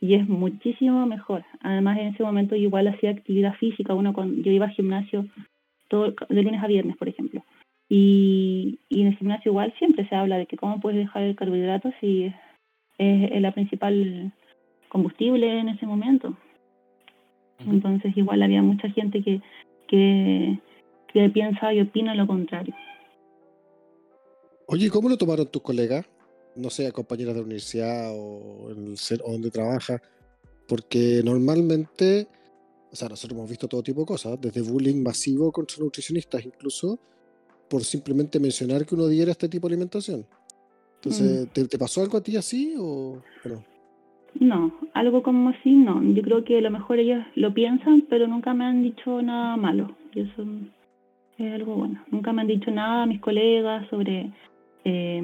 y 0.00 0.14
es 0.14 0.28
muchísimo 0.28 1.06
mejor. 1.06 1.44
Además, 1.60 1.98
en 1.98 2.08
ese 2.08 2.22
momento 2.22 2.54
yo 2.56 2.64
igual 2.64 2.88
hacía 2.88 3.10
actividad 3.10 3.54
física, 3.54 3.94
uno 3.94 4.12
con, 4.12 4.42
yo 4.42 4.52
iba 4.52 4.66
al 4.66 4.72
gimnasio 4.72 5.26
todo, 5.88 6.14
de 6.28 6.42
lunes 6.42 6.62
a 6.62 6.66
viernes, 6.66 6.96
por 6.96 7.08
ejemplo. 7.08 7.42
Y, 7.88 8.80
y 8.88 9.02
en 9.02 9.08
el 9.08 9.16
gimnasio 9.16 9.52
igual 9.52 9.74
siempre 9.78 10.08
se 10.08 10.14
habla 10.14 10.38
de 10.38 10.46
que 10.46 10.56
cómo 10.56 10.80
puedes 10.80 10.98
dejar 10.98 11.22
el 11.22 11.36
carbohidrato 11.36 11.92
si 12.00 12.24
es, 12.24 12.34
es 12.98 13.42
la 13.42 13.52
principal 13.52 14.32
combustible 14.88 15.58
en 15.58 15.68
ese 15.68 15.86
momento. 15.86 16.36
Entonces 17.58 18.16
igual 18.16 18.42
había 18.42 18.62
mucha 18.62 18.88
gente 18.90 19.22
que, 19.22 19.40
que, 19.88 20.58
que 21.12 21.30
piensa 21.30 21.72
y 21.72 21.80
opina 21.80 22.14
lo 22.14 22.26
contrario. 22.26 22.74
Oye, 24.66 24.90
¿cómo 24.90 25.08
lo 25.08 25.16
tomaron 25.16 25.46
tus 25.46 25.62
colegas? 25.62 26.06
No 26.56 26.70
sé, 26.70 26.90
compañeras 26.92 27.34
de 27.34 27.40
la 27.40 27.46
universidad 27.46 28.12
o, 28.12 28.70
en 28.70 28.86
el, 28.86 29.20
o 29.22 29.32
donde 29.32 29.50
trabaja. 29.50 30.00
Porque 30.66 31.20
normalmente, 31.24 32.26
o 32.90 32.96
sea, 32.96 33.08
nosotros 33.08 33.36
hemos 33.36 33.50
visto 33.50 33.68
todo 33.68 33.82
tipo 33.82 34.00
de 34.00 34.06
cosas, 34.06 34.40
desde 34.40 34.62
bullying 34.62 35.02
masivo 35.02 35.52
contra 35.52 35.78
nutricionistas, 35.80 36.44
incluso 36.46 36.98
por 37.68 37.82
simplemente 37.82 38.38
mencionar 38.40 38.86
que 38.86 38.94
uno 38.94 39.08
diera 39.08 39.30
este 39.30 39.48
tipo 39.48 39.68
de 39.68 39.74
alimentación. 39.74 40.26
Entonces, 40.96 41.52
¿te, 41.52 41.68
¿te, 41.68 41.78
pasó 41.78 42.02
algo 42.02 42.16
a 42.16 42.22
ti 42.22 42.36
así 42.36 42.74
o 42.78 43.20
no? 43.44 43.62
No, 44.40 44.74
algo 44.94 45.22
como 45.22 45.50
así 45.50 45.72
no. 45.72 46.02
Yo 46.02 46.22
creo 46.22 46.44
que 46.44 46.58
a 46.58 46.60
lo 46.62 46.70
mejor 46.70 46.98
ellos 46.98 47.24
lo 47.34 47.52
piensan, 47.52 48.06
pero 48.08 48.26
nunca 48.26 48.54
me 48.54 48.64
han 48.64 48.82
dicho 48.82 49.22
nada 49.22 49.56
malo. 49.56 49.94
Y 50.14 50.20
eso 50.20 50.44
es 51.38 51.52
algo 51.52 51.76
bueno. 51.76 52.02
Nunca 52.10 52.32
me 52.32 52.42
han 52.42 52.48
dicho 52.48 52.70
nada 52.70 53.02
a 53.02 53.06
mis 53.06 53.20
colegas 53.20 53.86
sobre 53.90 54.32
eh, 54.84 55.22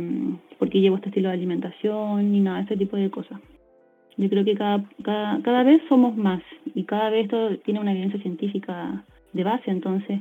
por 0.59 0.71
qué 0.71 0.81
llevo 0.81 0.97
este 0.97 1.09
estilo 1.09 1.29
de 1.29 1.35
alimentación 1.35 2.33
ni 2.33 2.41
nada, 2.41 2.63
ese 2.63 2.77
tipo 2.77 2.97
de 2.97 3.11
cosas. 3.11 3.41
Yo 4.17 4.29
creo 4.29 4.45
que 4.45 4.55
cada, 4.55 4.85
cada, 5.03 5.41
cada 5.43 5.63
vez 5.63 5.81
somos 5.89 6.17
más 6.17 6.43
y 6.75 6.85
cada 6.85 7.11
vez 7.11 7.25
esto 7.25 7.57
tiene 7.65 7.81
una 7.81 7.93
evidencia 7.93 8.21
científica 8.21 9.05
de 9.33 9.45
base, 9.45 9.71
entonces 9.71 10.21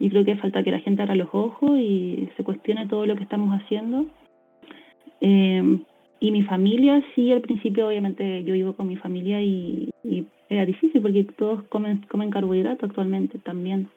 yo 0.00 0.10
creo 0.10 0.24
que 0.24 0.36
falta 0.36 0.62
que 0.62 0.70
la 0.70 0.80
gente 0.80 1.02
abra 1.02 1.14
los 1.14 1.28
ojos 1.32 1.78
y 1.78 2.28
se 2.36 2.44
cuestione 2.44 2.86
todo 2.86 3.06
lo 3.06 3.16
que 3.16 3.22
estamos 3.22 3.50
haciendo. 3.60 4.06
Eh, 5.20 5.78
y 6.20 6.30
mi 6.30 6.42
familia, 6.42 7.02
sí, 7.14 7.32
al 7.32 7.40
principio 7.40 7.88
obviamente 7.88 8.44
yo 8.44 8.54
vivo 8.54 8.74
con 8.74 8.88
mi 8.88 8.96
familia 8.96 9.42
y, 9.42 9.90
y 10.02 10.26
era 10.48 10.64
difícil 10.64 11.02
porque 11.02 11.24
todos 11.24 11.62
comen, 11.64 12.04
comen 12.08 12.30
carbohidratos 12.30 12.88
actualmente 12.88 13.38
también. 13.38 13.88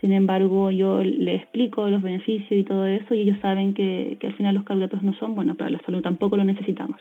Sin 0.00 0.12
embargo, 0.12 0.70
yo 0.70 1.02
les 1.04 1.42
explico 1.42 1.88
los 1.88 2.02
beneficios 2.02 2.52
y 2.52 2.64
todo 2.64 2.86
eso 2.86 3.14
y 3.14 3.20
ellos 3.20 3.38
saben 3.40 3.72
que, 3.74 4.16
que 4.18 4.28
al 4.28 4.34
final 4.34 4.54
los 4.54 4.64
carbohidratos 4.64 5.02
no 5.02 5.14
son 5.14 5.34
buenos 5.34 5.56
para 5.56 5.70
la 5.70 5.78
salud, 5.80 6.02
tampoco 6.02 6.36
lo 6.36 6.44
necesitamos. 6.44 7.00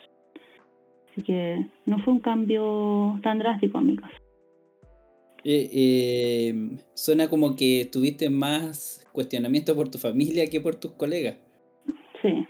Así 1.12 1.24
que 1.24 1.66
no 1.86 2.00
fue 2.00 2.14
un 2.14 2.20
cambio 2.20 3.20
tan 3.24 3.40
drástico 3.40 3.80
en 3.80 3.88
mi 3.88 3.96
caso. 3.96 4.16
Eh, 5.44 5.70
eh, 5.74 6.78
suena 6.94 7.30
como 7.30 7.56
que 7.56 7.90
tuviste 7.92 8.30
más 8.30 9.06
cuestionamiento 9.12 9.76
por 9.76 9.90
tu 9.90 9.98
familia 9.98 10.48
que 10.48 10.62
por 10.62 10.76
tus 10.76 10.92
colegas. 10.94 11.38
Sí, 12.22 12.48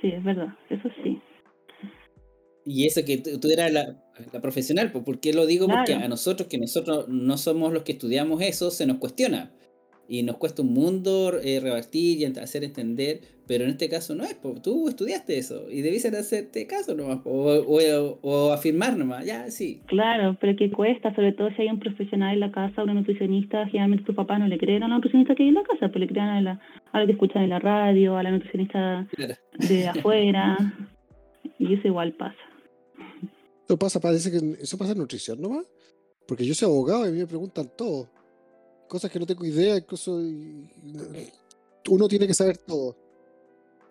sí, 0.00 0.08
es 0.08 0.24
verdad, 0.24 0.48
eso 0.70 0.88
sí. 1.02 1.20
Y 2.64 2.86
eso 2.86 3.02
que 3.04 3.18
tú, 3.18 3.48
eras 3.48 3.72
la, 3.72 4.02
la, 4.32 4.40
profesional, 4.40 4.90
¿por 4.90 5.20
qué 5.20 5.32
lo 5.32 5.46
digo? 5.46 5.66
Claro. 5.66 5.80
Porque 5.80 5.94
a 5.94 6.08
nosotros, 6.08 6.48
que 6.48 6.58
nosotros 6.58 7.08
no 7.08 7.38
somos 7.38 7.72
los 7.72 7.84
que 7.84 7.92
estudiamos 7.92 8.42
eso, 8.42 8.70
se 8.70 8.86
nos 8.86 8.96
cuestiona 8.96 9.52
y 10.08 10.22
nos 10.22 10.36
cuesta 10.36 10.62
un 10.62 10.72
mundo 10.72 11.32
eh, 11.42 11.60
revertir 11.60 12.18
y 12.18 12.24
hacer 12.24 12.64
entender, 12.64 13.20
pero 13.46 13.64
en 13.64 13.70
este 13.70 13.88
caso 13.88 14.14
no 14.14 14.24
es, 14.24 14.34
po. 14.34 14.54
tú 14.62 14.88
estudiaste 14.88 15.38
eso 15.38 15.70
y 15.70 15.82
debiste 15.82 16.08
hacerte 16.08 16.66
caso 16.66 16.94
nomás, 16.94 17.20
o, 17.24 17.52
o, 17.52 18.18
o, 18.22 18.52
afirmar 18.52 18.96
nomás, 18.96 19.24
ya, 19.24 19.50
sí. 19.50 19.82
Claro, 19.86 20.36
pero 20.40 20.56
que 20.56 20.70
cuesta, 20.70 21.14
sobre 21.14 21.32
todo 21.32 21.50
si 21.50 21.62
hay 21.62 21.68
un 21.68 21.80
profesional 21.80 22.34
en 22.34 22.40
la 22.40 22.52
casa, 22.52 22.82
una 22.82 22.94
nutricionista, 22.94 23.66
generalmente 23.66 24.04
tus 24.04 24.14
papás 24.14 24.38
no 24.38 24.48
le 24.48 24.58
creen 24.58 24.82
a 24.82 24.88
la 24.88 24.96
nutricionista 24.96 25.34
que 25.34 25.42
hay 25.42 25.48
en 25.48 25.54
la 25.54 25.64
casa, 25.64 25.88
pues 25.88 26.00
le 26.00 26.08
creen 26.08 26.26
a, 26.26 26.40
la, 26.40 26.60
a 26.92 27.00
lo 27.00 27.06
que 27.06 27.12
escuchan 27.12 27.42
en 27.42 27.50
la 27.50 27.58
radio, 27.58 28.16
a 28.16 28.22
la 28.22 28.30
nutricionista 28.30 29.06
claro. 29.14 29.34
de 29.68 29.88
afuera, 29.88 30.56
y 31.58 31.74
eso 31.74 31.88
igual 31.88 32.12
pasa. 32.12 32.36
Eso 33.64 33.78
pasa, 33.78 34.00
parece 34.00 34.30
que 34.30 34.62
eso 34.62 34.78
pasa 34.78 34.92
en 34.92 34.98
nutrición 34.98 35.40
nomás, 35.40 35.66
porque 36.28 36.44
yo 36.44 36.54
soy 36.54 36.66
abogado 36.66 37.04
y 37.04 37.08
a 37.08 37.12
mí 37.12 37.18
me 37.18 37.26
preguntan 37.26 37.66
todo 37.76 38.15
cosas 38.86 39.10
que 39.10 39.18
no 39.18 39.26
tengo 39.26 39.44
idea, 39.44 39.76
incluso 39.76 40.22
uno 41.88 42.08
tiene 42.08 42.26
que 42.26 42.34
saber 42.34 42.58
todo. 42.58 42.96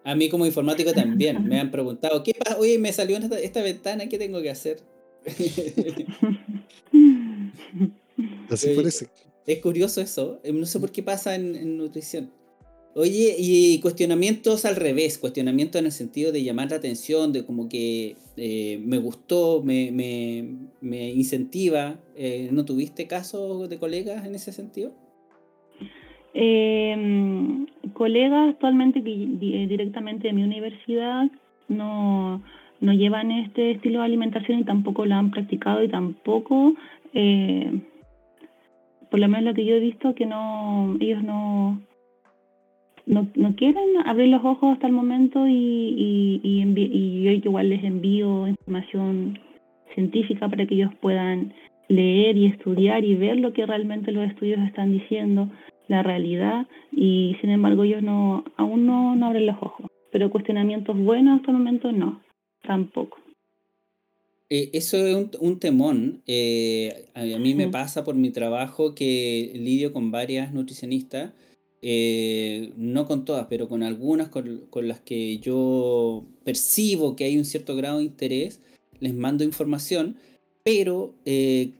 A 0.03 0.15
mí 0.15 0.29
como 0.29 0.45
informático 0.45 0.93
también 0.93 1.43
me 1.47 1.59
han 1.59 1.71
preguntado, 1.71 2.21
¿qué 2.23 2.33
pasa? 2.33 2.57
Oye, 2.59 2.77
me 2.77 2.93
salió 2.93 3.17
esta, 3.17 3.39
esta 3.39 3.63
ventana, 3.63 4.07
¿qué 4.07 4.17
tengo 4.17 4.41
que 4.41 4.51
hacer? 4.51 4.81
Así 8.49 8.75
parece. 8.75 9.09
Es 9.45 9.59
curioso 9.59 10.01
eso, 10.01 10.39
no 10.53 10.65
sé 10.65 10.79
por 10.79 10.91
qué 10.91 11.03
pasa 11.03 11.35
en, 11.35 11.55
en 11.55 11.77
nutrición. 11.77 12.31
Oye, 12.97 13.35
y 13.37 13.81
cuestionamientos 13.81 14.63
al 14.63 14.77
revés, 14.77 15.17
cuestionamientos 15.17 15.79
en 15.81 15.87
el 15.87 15.91
sentido 15.91 16.31
de 16.31 16.43
llamar 16.43 16.69
la 16.69 16.77
atención, 16.77 17.33
de 17.33 17.45
como 17.45 17.67
que 17.67 18.15
eh, 18.37 18.79
me 18.85 18.99
gustó, 18.99 19.61
me, 19.61 19.91
me, 19.91 20.45
me 20.79 21.11
incentiva. 21.11 21.99
Eh, 22.15 22.47
¿No 22.53 22.63
tuviste 22.63 23.05
casos 23.05 23.67
de 23.67 23.77
colegas 23.79 24.25
en 24.25 24.33
ese 24.33 24.53
sentido? 24.53 24.93
Eh, 26.33 27.65
colegas 27.91 28.51
actualmente 28.51 29.01
directamente 29.01 30.27
de 30.27 30.33
mi 30.33 30.43
universidad 30.43 31.29
no, 31.67 32.41
no 32.79 32.93
llevan 32.93 33.29
este 33.31 33.71
estilo 33.71 33.99
de 33.99 34.05
alimentación 34.05 34.59
y 34.59 34.63
tampoco 34.63 35.05
lo 35.05 35.15
han 35.15 35.31
practicado 35.31 35.83
y 35.83 35.89
tampoco, 35.89 36.75
eh, 37.13 37.77
por 39.11 39.19
lo 39.19 39.27
menos 39.27 39.43
lo 39.43 39.53
que 39.53 39.65
yo 39.65 39.75
he 39.75 39.79
visto, 39.81 40.15
que 40.15 40.25
no 40.25 40.95
ellos 41.01 41.23
no 41.23 41.81
no, 43.05 43.27
no 43.35 43.55
quieren 43.55 43.97
abrir 44.05 44.29
los 44.29 44.43
ojos 44.43 44.73
hasta 44.73 44.87
el 44.87 44.93
momento 44.93 45.47
y, 45.47 45.53
y, 45.53 46.41
y, 46.43 46.63
y 46.63 47.23
yo 47.23 47.31
igual 47.31 47.69
les 47.69 47.83
envío 47.83 48.47
información 48.47 49.39
científica 49.93 50.49
para 50.49 50.65
que 50.65 50.75
ellos 50.75 50.91
puedan 51.01 51.53
leer 51.87 52.35
y 52.37 52.47
estudiar 52.47 53.03
y 53.03 53.15
ver 53.15 53.37
lo 53.37 53.53
que 53.53 53.65
realmente 53.65 54.11
los 54.11 54.27
estudios 54.29 54.59
están 54.67 54.91
diciendo, 54.91 55.51
la 55.87 56.01
realidad, 56.01 56.65
y 56.91 57.35
sin 57.41 57.51
embargo 57.51 57.83
ellos 57.83 58.01
no 58.01 58.43
aún 58.57 58.87
no, 58.87 59.15
no 59.15 59.27
abren 59.27 59.45
los 59.45 59.57
ojos. 59.61 59.85
Pero 60.11 60.31
cuestionamientos 60.31 60.97
buenos 60.97 61.39
hasta 61.39 61.51
el 61.51 61.57
momento 61.57 61.91
no, 61.91 62.21
tampoco. 62.63 63.17
Eh, 64.49 64.71
eso 64.73 64.97
es 64.97 65.15
un, 65.15 65.29
un 65.39 65.59
temón. 65.59 66.21
Eh, 66.25 67.05
a, 67.13 67.21
a, 67.21 67.39
mí 67.39 67.53
me 67.53 67.67
pasa 67.67 68.03
por 68.03 68.15
mi 68.15 68.31
trabajo 68.31 68.95
que 68.95 69.51
lidio 69.55 69.93
con 69.93 70.11
varias 70.11 70.53
nutricionistas 70.53 71.33
eh, 71.87 72.73
no 72.77 73.05
con 73.05 73.25
todas, 73.25 73.45
pero 73.47 73.69
con 73.69 73.83
algunas 73.83 74.29
con, 74.29 74.65
con, 74.71 74.87
las 74.87 75.01
que 75.01 75.37
yo 75.37 76.25
percibo 76.43 77.15
que 77.15 77.25
hay 77.25 77.37
un 77.37 77.45
cierto 77.45 77.75
grado 77.75 77.99
de 77.99 78.05
interés, 78.05 78.59
les 78.99 79.13
mando 79.13 79.43
información, 79.43 80.15
pero 80.63 81.13
eh, 81.25 81.73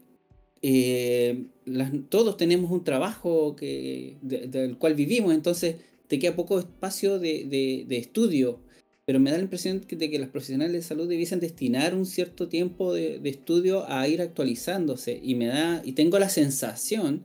eh, 0.62 1.46
las, 1.66 1.92
todos 2.10 2.38
tenemos 2.38 2.70
un 2.70 2.84
trabajo 2.84 3.56
que, 3.56 4.18
de, 4.22 4.46
del 4.46 4.78
cual 4.78 4.94
vivimos, 4.94 5.34
entonces 5.34 5.78
te 6.08 6.20
queda 6.20 6.36
poco 6.36 6.60
espacio 6.60 7.18
de, 7.18 7.46
de, 7.46 7.86
de, 7.88 7.98
estudio, 7.98 8.60
pero 9.06 9.20
me 9.20 9.32
da 9.32 9.38
la 9.38 9.44
impresión 9.44 9.88
de 9.90 10.12
que 10.12 10.20
los 10.20 10.30
profesionales 10.30 10.74
de 10.74 10.82
salud 10.84 11.10
debiesen 11.10 11.40
destinar 11.40 11.96
un 11.96 12.06
cierto 12.06 12.48
tiempo 12.48 12.94
de, 12.94 13.20
estudio 13.24 13.90
a 13.90 14.08
ir 14.08 14.22
actualizándose 14.22 15.20
y 15.24 15.34
me 15.34 15.48
da 15.48 15.82
y 15.84 15.94
tengo 15.94 16.20
la 16.20 16.30
sensación 16.30 17.24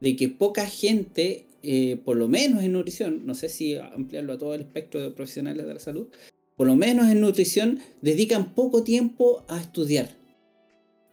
de 0.00 0.16
que 0.16 0.30
poca 0.30 0.64
gente 0.64 1.44
eh, 1.62 1.98
por 2.04 2.16
lo 2.16 2.28
menos 2.28 2.62
en 2.62 2.72
nutrición, 2.72 3.26
no 3.26 3.34
sé 3.34 3.48
si 3.48 3.76
ampliarlo 3.76 4.32
a 4.32 4.38
todo 4.38 4.54
el 4.54 4.62
espectro 4.62 5.00
de 5.00 5.10
profesionales 5.10 5.66
de 5.66 5.74
la 5.74 5.80
salud, 5.80 6.08
por 6.56 6.66
lo 6.66 6.76
menos 6.76 7.08
en 7.08 7.20
nutrición 7.20 7.78
dedican 8.00 8.54
poco 8.54 8.82
tiempo 8.82 9.44
a 9.48 9.60
estudiar. 9.60 10.08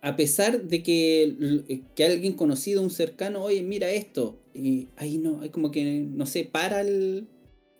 A 0.01 0.15
pesar 0.15 0.63
de 0.63 0.81
que, 0.81 1.83
que 1.93 2.05
alguien 2.05 2.33
conocido, 2.33 2.81
un 2.81 2.89
cercano, 2.89 3.43
oye, 3.43 3.61
mira 3.63 3.91
esto, 3.91 4.39
y 4.53 4.87
ahí 4.95 5.17
no, 5.17 5.41
hay 5.41 5.49
como 5.49 5.71
que, 5.71 5.83
no 5.83 6.25
sé, 6.25 6.45
para 6.45 6.81
el, 6.81 7.27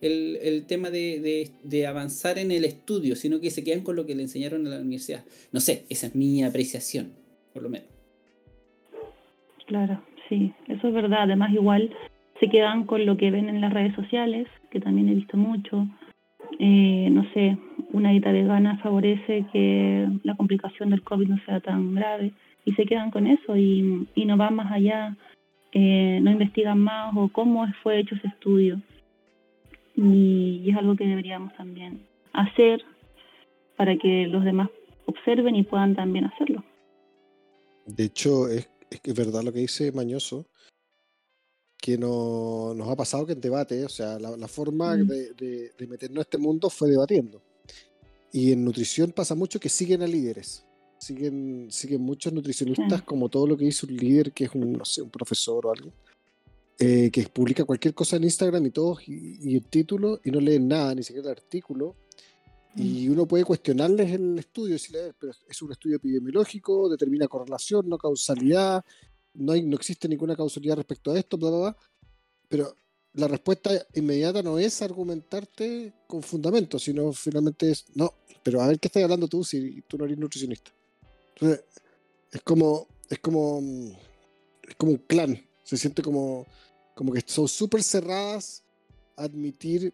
el, 0.02 0.38
el 0.42 0.66
tema 0.66 0.90
de, 0.90 1.20
de, 1.20 1.52
de, 1.64 1.88
avanzar 1.88 2.38
en 2.38 2.52
el 2.52 2.66
estudio, 2.66 3.16
sino 3.16 3.40
que 3.40 3.52
se 3.52 3.64
quedan 3.64 3.82
con 3.82 3.96
lo 3.96 4.06
que 4.06 4.16
le 4.16 4.24
enseñaron 4.24 4.66
en 4.66 4.72
la 4.72 4.80
universidad. 4.80 5.24
No 5.52 5.60
sé, 5.60 5.86
esa 5.90 6.08
es 6.08 6.16
mi 6.16 6.44
apreciación, 6.44 7.14
por 7.54 7.64
lo 7.64 7.70
menos. 7.70 7.88
Claro, 9.68 10.04
sí, 10.28 10.54
eso 10.68 10.88
es 10.88 10.94
verdad. 10.94 11.24
Además, 11.24 11.54
igual 11.54 11.94
se 12.40 12.50
quedan 12.50 12.86
con 12.86 13.06
lo 13.06 13.18
que 13.18 13.32
ven 13.32 13.50
en 13.50 13.62
las 13.62 13.74
redes 13.74 13.94
sociales, 13.96 14.48
que 14.72 14.80
también 14.80 15.10
he 15.10 15.16
visto 15.16 15.38
mucho. 15.38 15.88
Eh, 16.58 17.10
no 17.12 17.26
sé, 17.34 17.58
una 17.92 18.12
dieta 18.12 18.32
vegana 18.32 18.78
favorece 18.78 19.46
que 19.52 20.08
la 20.24 20.36
complicación 20.36 20.90
del 20.90 21.04
COVID 21.04 21.28
no 21.28 21.40
sea 21.46 21.60
tan 21.60 21.96
grave 21.96 22.32
y 22.66 22.74
se 22.74 22.86
quedan 22.86 23.12
con 23.12 23.28
eso 23.28 23.56
y, 23.58 24.08
y 24.16 24.26
no 24.26 24.38
van 24.38 24.56
más 24.56 24.72
allá, 24.72 25.16
eh, 25.72 26.20
no 26.22 26.32
investigan 26.32 26.80
más 26.80 27.14
o 27.16 27.30
cómo 27.30 27.66
fue 27.84 28.00
hecho 28.00 28.16
ese 28.16 28.28
estudio. 28.28 28.82
Y, 29.96 30.70
es 30.70 30.78
algo 30.78 30.96
que 30.96 31.06
deberíamos 31.06 31.54
también 31.56 32.06
hacer 32.34 32.84
para 33.76 33.98
que 33.98 34.28
los 34.28 34.44
demás 34.44 34.70
observen 35.06 35.56
y 35.56 35.64
puedan 35.64 35.96
también 35.96 36.26
hacerlo. 36.26 36.64
De 37.86 38.06
hecho, 38.06 38.48
es, 38.48 38.70
es 38.90 39.16
verdad 39.16 39.44
lo 39.44 39.52
que 39.52 39.60
dice 39.60 39.92
Mañoso, 39.92 40.46
que 41.92 41.98
no, 41.98 42.74
nos 42.76 42.88
ha 42.90 42.96
pasado 42.96 43.26
que 43.26 43.34
en 43.34 43.42
debate, 43.42 43.84
o 43.86 43.90
sea, 43.90 44.18
la, 44.20 44.36
la 44.38 44.48
forma 44.48 44.96
Mm. 44.96 45.08
de, 45.08 45.34
de- 45.34 45.72
de 45.78 45.88
meternos 45.88 46.20
a 46.20 46.22
este 46.22 46.38
mundo 46.38 46.70
fue 46.70 46.90
debatiendo. 46.90 47.42
Y 48.32 48.52
en 48.52 48.64
nutrición 48.64 49.12
pasa 49.12 49.36
mucho 49.36 49.60
que 49.60 49.70
siguen 49.70 50.02
a 50.02 50.08
líderes. 50.08 50.66
Siguen, 51.00 51.68
siguen 51.72 52.02
muchos 52.02 52.32
nutricionistas, 52.34 53.00
Sí. 53.00 53.06
como 53.06 53.30
todo 53.30 53.48
lo 53.48 53.56
que 53.58 53.66
hizo 53.66 53.88
un 53.88 53.96
líder, 53.96 54.32
que 54.34 54.44
es 54.46 54.52
un, 54.54 54.74
no 54.74 54.86
sé, 54.86 55.02
un 55.02 55.10
profesor 55.10 55.66
o 55.66 55.72
alguien, 55.72 55.94
eh, 56.78 57.10
que 57.12 57.24
publica 57.24 57.64
cualquier 57.66 57.94
cosa 57.94 58.18
en 58.18 58.24
Instagram 58.26 58.66
y 58.66 58.72
todo, 58.72 58.98
y, 59.08 59.52
y 59.52 59.56
el 59.56 59.66
título, 59.66 60.20
y 60.24 60.32
no 60.32 60.40
leen 60.40 60.68
nada, 60.68 60.94
ni 60.96 61.04
siquiera 61.04 61.30
el 61.32 61.38
artículo. 61.38 61.96
Y 62.76 63.10
uno 63.10 63.26
puede 63.26 63.44
cuestionarles 63.46 64.12
el 64.12 64.38
estudio, 64.40 64.74
decirle, 64.74 65.00
"A 65.00 65.04
ver, 65.06 65.16
pero 65.20 65.34
es 65.50 65.62
un 65.62 65.72
estudio 65.72 65.96
epidemiológico, 65.98 66.88
determina 66.88 67.28
correlación, 67.28 67.90
no 67.90 67.98
causalidad, 67.98 68.86
no, 69.34 69.56
no 69.56 69.76
existe 69.76 70.08
ninguna 70.08 70.36
causalidad 70.36 70.78
respecto 70.78 71.12
a 71.12 71.20
esto, 71.20 71.38
bla, 71.38 71.50
bla. 71.50 71.78
Pero 72.48 72.76
la 73.14 73.28
respuesta 73.28 73.72
inmediata 73.94 74.42
no 74.44 74.60
es 74.60 74.82
argumentarte 74.82 75.94
con 76.08 76.22
fundamento, 76.24 76.80
sino 76.80 77.12
finalmente 77.14 77.72
es, 77.72 77.86
no, 77.96 78.14
pero 78.44 78.62
a 78.62 78.68
ver 78.68 78.80
qué 78.80 78.88
estás 78.88 79.04
hablando 79.04 79.28
tú 79.28 79.44
si 79.44 79.82
tú 79.88 79.98
no 79.98 80.06
eres 80.06 80.18
nutricionista. 80.18 80.72
Entonces, 81.36 81.64
es 82.32 82.42
como, 82.42 82.88
es 83.10 83.20
como, 83.20 83.62
es 84.68 84.76
como 84.76 84.92
un 84.94 84.98
clan, 85.00 85.44
se 85.64 85.78
siente 85.78 86.02
como, 86.02 86.46
como 86.96 87.14
que 87.14 87.22
son 87.26 87.48
súper 87.48 87.84
cerradas 87.84 88.64
a 89.16 89.24
admitir 89.24 89.94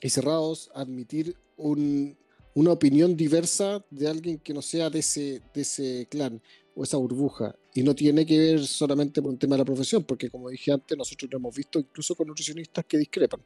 y 0.00 0.10
cerrados 0.10 0.70
a 0.74 0.82
admitir 0.82 1.36
un- 1.56 2.16
una 2.54 2.72
opinión 2.72 3.16
diversa 3.16 3.84
de 3.90 4.08
alguien 4.08 4.38
que 4.38 4.54
no 4.54 4.62
sea 4.62 4.88
de 4.88 5.00
ese, 5.00 5.42
de 5.52 5.60
ese 5.62 6.06
clan 6.10 6.40
o 6.76 6.84
esa 6.84 6.98
burbuja. 6.98 7.56
Y 7.74 7.82
no 7.82 7.94
tiene 7.94 8.24
que 8.26 8.38
ver 8.38 8.66
solamente 8.66 9.20
por 9.22 9.30
un 9.32 9.38
tema 9.38 9.56
de 9.56 9.60
la 9.60 9.64
profesión, 9.64 10.04
porque 10.04 10.30
como 10.30 10.50
dije 10.50 10.70
antes, 10.72 10.96
nosotros 10.96 11.30
lo 11.32 11.38
hemos 11.38 11.56
visto 11.56 11.78
incluso 11.80 12.14
con 12.14 12.28
nutricionistas 12.28 12.84
que 12.84 12.98
discrepan, 12.98 13.40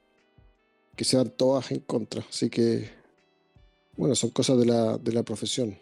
que 0.96 1.04
se 1.04 1.16
van 1.16 1.30
todas 1.30 1.70
en 1.70 1.80
contra. 1.80 2.22
Así 2.28 2.50
que, 2.50 2.90
bueno, 3.96 4.14
son 4.14 4.30
cosas 4.30 4.58
de 4.58 4.66
la, 4.66 4.98
de 4.98 5.12
la 5.12 5.22
profesión. 5.22 5.76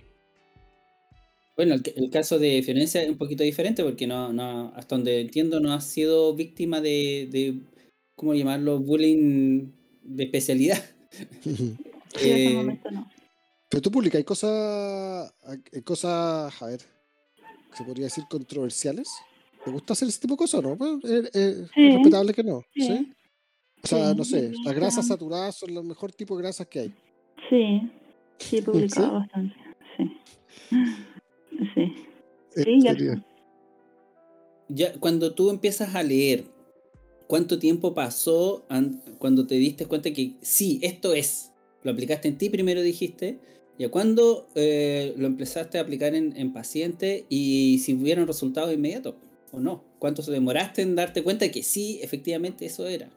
Bueno, 1.56 1.74
el, 1.74 1.82
el 1.96 2.10
caso 2.10 2.38
de 2.38 2.62
Florencia 2.62 3.02
es 3.02 3.08
un 3.08 3.18
poquito 3.18 3.42
diferente 3.42 3.82
porque 3.82 4.06
no, 4.06 4.32
no, 4.32 4.72
hasta 4.76 4.94
donde 4.94 5.20
entiendo 5.20 5.58
no 5.58 5.72
ha 5.72 5.80
sido 5.80 6.34
víctima 6.34 6.80
de, 6.80 7.28
de 7.32 7.58
¿cómo 8.14 8.34
llamarlo? 8.34 8.78
Bullying 8.78 9.72
de 10.02 10.24
especialidad. 10.24 10.84
Sí, 12.16 12.22
hasta 12.22 12.36
el 12.38 12.52
Eh, 12.52 12.54
momento 12.54 12.90
no. 12.90 13.10
Pero 13.68 13.82
tú 13.82 13.90
publicas 13.90 14.24
cosas, 14.24 15.30
hay 15.44 15.82
cosas, 15.82 16.62
a 16.62 16.66
ver, 16.66 16.80
se 17.76 17.84
podría 17.84 18.04
decir 18.06 18.24
controversiales. 18.30 19.08
¿Te 19.64 19.70
gusta 19.70 19.92
hacer 19.92 20.08
ese 20.08 20.20
tipo 20.20 20.34
de 20.34 20.38
cosas 20.38 20.60
o 20.60 20.62
no? 20.62 20.76
Pues, 20.76 20.90
eh, 21.04 21.30
eh, 21.34 21.66
Sí. 21.74 21.86
Es 21.88 21.94
respetable 21.94 22.32
que 22.34 22.44
no. 22.44 22.62
Sí. 22.74 22.82
¿sí? 22.82 23.12
O 23.82 23.86
sea, 23.86 24.10
Sí, 24.10 24.16
no 24.16 24.24
sé, 24.24 24.52
las 24.64 24.74
grasas 24.74 25.06
saturadas 25.06 25.56
son 25.56 25.72
los 25.74 25.84
mejor 25.84 26.12
tipo 26.12 26.36
de 26.36 26.42
grasas 26.42 26.66
que 26.66 26.80
hay. 26.80 26.94
Sí, 27.48 27.90
sí, 28.38 28.56
he 28.58 28.62
publicado 28.62 29.06
¿Sí? 29.08 29.12
bastante. 29.14 29.54
Sí. 29.96 30.18
Sí. 31.74 31.94
Sí, 32.64 32.80
ya 32.82 32.94
ya, 34.68 34.92
cuando 35.00 35.32
tú 35.34 35.50
empiezas 35.50 35.94
a 35.94 36.02
leer, 36.02 36.44
¿cuánto 37.26 37.58
tiempo 37.58 37.94
pasó 37.94 38.64
an- 38.68 39.00
cuando 39.18 39.46
te 39.46 39.54
diste 39.56 39.86
cuenta 39.86 40.12
que 40.12 40.32
sí, 40.42 40.78
esto 40.82 41.14
es? 41.14 41.52
Lo 41.82 41.90
aplicaste 41.92 42.28
en 42.28 42.36
ti 42.38 42.50
primero, 42.50 42.82
dijiste. 42.82 43.38
¿Y 43.78 43.84
a 43.84 43.90
cuándo 43.90 44.48
eh, 44.56 45.14
lo 45.16 45.26
empezaste 45.26 45.78
a 45.78 45.82
aplicar 45.82 46.14
en, 46.14 46.36
en 46.36 46.52
pacientes 46.52 47.24
y 47.28 47.78
si 47.78 47.94
hubieron 47.94 48.26
resultados 48.26 48.74
inmediatos 48.74 49.14
o 49.52 49.60
no? 49.60 49.84
¿Cuánto 49.98 50.22
se 50.22 50.32
demoraste 50.32 50.82
en 50.82 50.96
darte 50.96 51.22
cuenta 51.22 51.44
de 51.44 51.52
que 51.52 51.62
sí, 51.62 52.00
efectivamente 52.02 52.66
eso 52.66 52.86
era? 52.86 53.08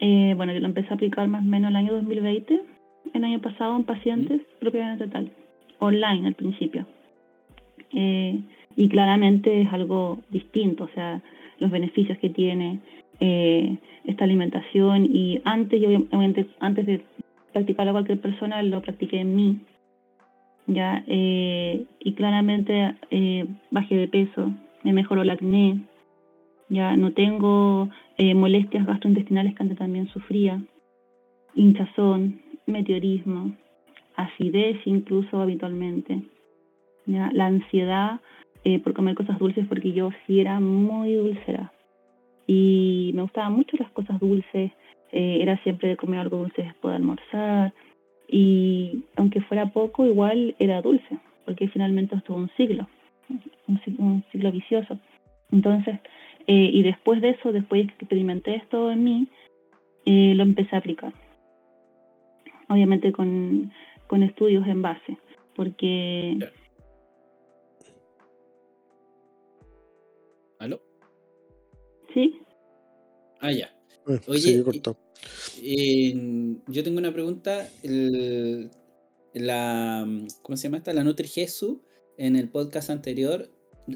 Eh, 0.00 0.34
bueno, 0.36 0.52
yo 0.52 0.60
lo 0.60 0.66
empecé 0.66 0.88
a 0.90 0.94
aplicar 0.94 1.28
más 1.28 1.42
o 1.42 1.48
menos 1.48 1.70
el 1.70 1.76
año 1.76 1.94
2020, 1.94 2.60
el 3.14 3.24
año 3.24 3.40
pasado 3.40 3.76
en 3.76 3.84
pacientes 3.84 4.40
propiamente 4.58 5.06
tal, 5.06 5.30
online 5.78 6.26
al 6.26 6.34
principio. 6.34 6.86
Eh, 7.94 8.40
y 8.74 8.88
claramente 8.88 9.62
es 9.62 9.72
algo 9.72 10.18
distinto, 10.30 10.84
o 10.84 10.88
sea, 10.88 11.22
los 11.60 11.70
beneficios 11.70 12.18
que 12.18 12.30
tiene 12.30 12.80
eh, 13.20 13.76
esta 14.04 14.24
alimentación 14.24 15.04
y 15.04 15.40
antes, 15.44 15.80
yo 15.80 15.88
obviamente, 15.88 16.46
antes 16.58 16.84
de 16.84 17.04
practicarlo 17.52 17.90
a 17.90 17.94
cualquier 17.94 18.20
persona, 18.20 18.62
lo 18.62 18.80
practiqué 18.82 19.20
en 19.20 19.36
mí, 19.36 19.60
ya, 20.66 21.04
eh, 21.06 21.84
y 22.00 22.14
claramente 22.14 22.94
eh, 23.10 23.46
bajé 23.70 23.96
de 23.96 24.08
peso, 24.08 24.52
me 24.82 24.92
mejoró 24.92 25.22
el 25.22 25.30
acné, 25.30 25.80
ya 26.68 26.96
no 26.96 27.12
tengo 27.12 27.90
eh, 28.16 28.34
molestias 28.34 28.86
gastrointestinales 28.86 29.54
que 29.54 29.62
antes 29.62 29.78
también 29.78 30.08
sufría, 30.08 30.62
hinchazón, 31.54 32.40
meteorismo, 32.66 33.54
acidez 34.16 34.78
incluso 34.86 35.40
habitualmente, 35.40 36.22
¿ya? 37.06 37.30
la 37.32 37.46
ansiedad 37.46 38.20
eh, 38.64 38.78
por 38.78 38.94
comer 38.94 39.14
cosas 39.14 39.38
dulces 39.38 39.66
porque 39.68 39.92
yo 39.92 40.10
sí 40.26 40.40
era 40.40 40.60
muy 40.60 41.14
dulcera 41.14 41.72
y 42.46 43.12
me 43.14 43.22
gustaban 43.22 43.54
mucho 43.54 43.76
las 43.76 43.90
cosas 43.90 44.18
dulces, 44.20 44.72
eh, 45.12 45.38
era 45.40 45.62
siempre 45.62 45.90
de 45.90 45.96
comer 45.96 46.20
algo 46.20 46.38
dulce 46.38 46.62
después 46.62 46.92
de 46.92 46.96
almorzar 46.96 47.72
y 48.28 49.04
aunque 49.16 49.40
fuera 49.42 49.66
poco 49.66 50.06
igual 50.06 50.54
era 50.58 50.82
dulce 50.82 51.18
porque 51.44 51.68
finalmente 51.68 52.16
esto 52.16 52.32
es 52.32 52.38
un 52.38 52.50
ciclo, 52.56 52.88
un, 53.68 53.80
un 53.98 54.24
ciclo 54.30 54.52
vicioso. 54.52 54.98
Entonces, 55.50 55.98
eh, 56.46 56.70
y 56.72 56.82
después 56.82 57.20
de 57.20 57.30
eso, 57.30 57.52
después 57.52 57.86
que 57.86 57.94
experimenté 57.94 58.56
esto 58.56 58.90
en 58.90 59.04
mí, 59.04 59.28
eh, 60.06 60.34
lo 60.34 60.42
empecé 60.42 60.74
a 60.74 60.78
aplicar. 60.78 61.12
Obviamente 62.68 63.12
con, 63.12 63.72
con 64.06 64.22
estudios 64.22 64.66
en 64.66 64.82
base, 64.82 65.18
porque. 65.54 66.38
¿Aló? 70.58 70.80
sí, 72.14 72.38
Ah, 73.40 73.50
ya. 73.50 73.71
Eh, 74.08 74.20
Oye. 74.26 74.64
Eh, 75.62 76.14
yo 76.68 76.82
tengo 76.84 76.98
una 76.98 77.12
pregunta. 77.12 77.68
El- 77.82 78.70
la, 79.34 80.06
¿Cómo 80.42 80.56
se 80.56 80.64
llama 80.64 80.76
esta? 80.78 80.92
La 80.92 81.04
Nutri 81.04 81.26
Jesús 81.26 81.78
en 82.18 82.36
el 82.36 82.48
podcast 82.50 82.90
anterior 82.90 83.50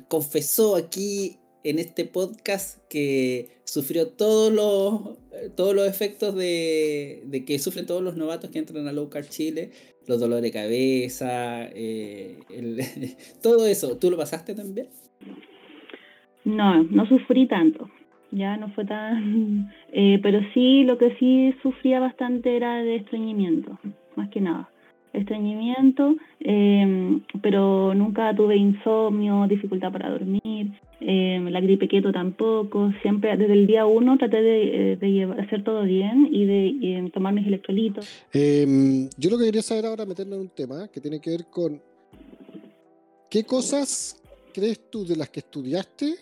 confesó 0.09 0.77
aquí 0.77 1.37
en 1.62 1.79
este 1.79 2.05
podcast 2.07 2.79
que 2.88 3.51
sufrió 3.64 4.09
todos 4.09 4.51
los, 4.53 5.19
todos 5.57 5.75
los 5.75 5.87
efectos 5.87 6.35
de, 6.35 7.23
de 7.27 7.45
que 7.45 7.59
sufren 7.59 7.85
todos 7.87 8.03
los 8.03 8.16
novatos 8.16 8.51
que 8.51 8.59
entran 8.61 8.88
a 8.88 8.92
Low 8.92 9.11
Carb 9.11 9.29
Chile, 9.29 9.73
los 10.07 10.21
dolores 10.21 10.42
de 10.42 10.53
cabeza, 10.53 11.64
eh, 11.75 12.38
el- 12.49 12.81
todo 13.42 13.66
eso. 13.66 13.99
¿Tú 13.99 14.11
lo 14.11 14.16
pasaste 14.16 14.55
también? 14.55 14.88
no, 16.45 16.83
no 16.85 17.07
sufrí 17.09 17.47
tanto, 17.49 17.90
ya 18.31 18.57
no 18.57 18.69
fue 18.71 18.85
tan, 18.85 19.71
eh, 19.93 20.19
pero 20.23 20.41
sí, 20.55 20.85
lo 20.85 20.99
que 20.99 21.17
sí 21.19 21.55
sufría 21.62 22.01
bastante 22.01 22.57
era 22.57 22.83
de 22.83 22.97
estreñimiento, 22.97 23.79
más 24.17 24.29
que 24.31 24.41
nada. 24.41 24.69
Estreñimiento, 25.12 26.15
eh, 26.41 27.21
pero 27.41 27.95
nunca 27.95 28.37
tuve 28.37 28.57
insomnio, 28.57 29.47
dificultad 29.49 29.91
para 29.91 30.11
dormir, 30.11 30.73
eh, 31.01 31.41
la 31.51 31.61
gripe 31.61 31.89
keto 31.89 32.12
tampoco. 32.12 32.93
Siempre, 33.01 33.35
desde 33.37 33.55
el 33.55 33.67
día 33.67 33.87
uno, 33.87 34.19
traté 34.19 34.43
de, 34.43 34.93
eh, 34.93 34.99
llevar- 35.01 35.41
hacer 35.41 35.65
todo 35.65 35.85
bien 35.85 36.29
y 36.31 36.45
de 36.45 36.67
eh, 36.67 37.11
tomar 37.15 37.33
mis 37.33 37.47
electrolitos. 37.47 38.07
Em, 38.31 39.09
yo 39.17 39.31
lo 39.31 39.39
que 39.39 39.47
quería 39.47 39.62
saber 39.62 39.87
ahora, 39.87 40.05
meternos 40.05 40.35
en 40.37 40.41
un 40.43 40.49
tema 40.51 40.87
que 40.89 41.01
tiene 41.01 41.19
que 41.19 41.31
ver 41.31 41.47
con 41.47 41.81
qué 43.31 43.43
cosas 43.45 44.23
crees 44.53 44.91
tú 44.91 45.07
de 45.07 45.17
las 45.17 45.31
que 45.31 45.41
estudiaste 45.41 46.15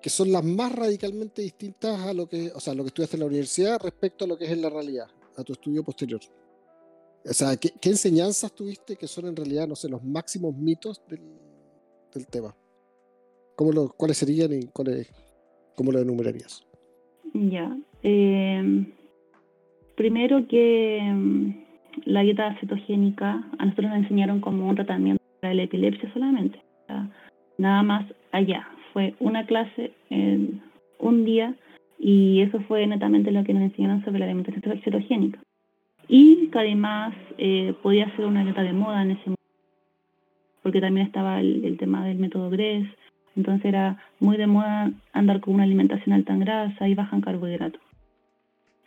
que 0.00 0.10
son 0.10 0.32
las 0.32 0.44
más 0.44 0.72
radicalmente 0.72 1.42
distintas 1.42 2.00
a 2.00 2.12
lo 2.12 2.28
que, 2.28 2.50
o 2.54 2.60
sea, 2.60 2.74
lo 2.74 2.84
que 2.84 2.88
estudiaste 2.88 3.16
en 3.16 3.20
la 3.20 3.26
universidad 3.26 3.80
respecto 3.82 4.24
a 4.24 4.28
lo 4.28 4.38
que 4.38 4.44
es 4.44 4.50
en 4.52 4.62
la 4.62 4.70
realidad, 4.70 5.06
a 5.36 5.42
tu 5.42 5.52
estudio 5.52 5.82
posterior. 5.82 6.20
O 7.24 7.32
sea, 7.32 7.56
¿qué, 7.56 7.72
enseñanzas 7.88 8.54
tuviste 8.54 8.96
que 8.96 9.06
son 9.06 9.26
en 9.26 9.36
realidad, 9.36 9.66
no 9.66 9.74
sé, 9.74 9.88
los 9.88 10.02
máximos 10.04 10.56
mitos 10.56 11.02
del, 11.08 12.26
tema? 12.26 12.54
¿Cómo 13.56 13.72
lo, 13.72 13.88
¿Cuáles 13.88 14.18
serían 14.18 14.52
y 14.52 14.66
cuáles, 14.66 15.12
cómo 15.76 15.92
lo 15.92 15.98
enumerarías? 16.00 16.64
Ya. 17.34 17.76
eh, 18.02 18.86
primero 19.96 20.46
que 20.48 21.00
mm, 21.02 21.50
la 22.06 22.22
dieta 22.22 22.56
cetogénica 22.60 23.44
a 23.58 23.64
nosotros 23.64 23.90
nos 23.90 23.98
enseñaron 23.98 24.40
como 24.40 24.68
un 24.68 24.76
tratamiento 24.76 25.22
para 25.40 25.54
la 25.54 25.64
epilepsia 25.64 26.10
solamente. 26.12 26.62
Nada 27.58 27.82
más 27.82 28.06
allá. 28.32 28.66
Fue 28.92 29.14
una 29.20 29.46
clase 29.46 29.92
en 30.10 30.62
un 30.98 31.24
día 31.24 31.54
y 31.98 32.40
eso 32.42 32.60
fue 32.62 32.86
netamente 32.86 33.32
lo 33.32 33.44
que 33.44 33.54
nos 33.54 33.62
enseñaron 33.62 34.04
sobre 34.04 34.20
la 34.20 34.26
alimentación 34.26 34.80
cetogénica. 34.82 35.40
Y 36.08 36.48
que 36.48 36.58
además 36.58 37.14
eh, 37.36 37.74
podía 37.82 38.14
ser 38.16 38.26
una 38.26 38.44
dieta 38.44 38.62
de 38.62 38.72
moda 38.72 39.02
en 39.02 39.10
ese 39.12 39.20
momento 39.20 39.38
porque 40.68 40.82
también 40.82 41.06
estaba 41.06 41.40
el, 41.40 41.76
tema 41.78 42.04
del 42.04 42.18
método 42.18 42.50
GRES, 42.50 42.86
entonces 43.36 43.64
era 43.64 43.96
muy 44.20 44.36
de 44.36 44.46
moda 44.46 44.90
andar 45.14 45.40
con 45.40 45.54
una 45.54 45.62
alimentación 45.62 46.12
alta 46.12 46.34
en 46.34 46.40
grasa 46.40 46.86
y 46.86 46.94
baja 46.94 47.16
en 47.16 47.22
carbohidratos. 47.22 47.80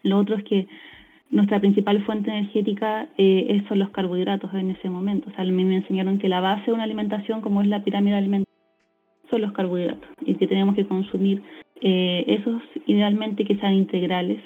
Lo 0.04 0.20
otro 0.20 0.36
es 0.36 0.44
que 0.44 0.68
nuestra 1.32 1.60
principal 1.60 2.04
fuente 2.06 2.30
energética 2.30 3.08
eh, 3.18 3.64
son 3.68 3.80
los 3.80 3.90
carbohidratos 3.90 4.54
en 4.54 4.70
ese 4.70 4.92
momento. 4.92 5.32
O 5.32 5.34
sea, 5.34 5.44
me 5.46 5.76
enseñaron 5.76 6.20
que 6.20 6.30
la 6.30 6.40
base 6.40 6.66
de 6.68 6.74
una 6.74 6.84
alimentación, 6.84 7.42
como 7.42 7.64
es 7.64 7.68
la 7.68 7.84
pirámide 7.84 8.16
alimentaria, 8.16 8.51
son 9.32 9.42
los 9.42 9.54
carbohidratos 9.54 10.08
y 10.24 10.36
que 10.36 10.48
tenemos 10.48 10.76
que 10.76 10.86
consumir 10.86 11.42
eh, 11.82 12.24
esos 12.28 12.62
idealmente 12.86 13.46
que 13.46 13.56
sean 13.56 13.74
integrales 13.74 14.40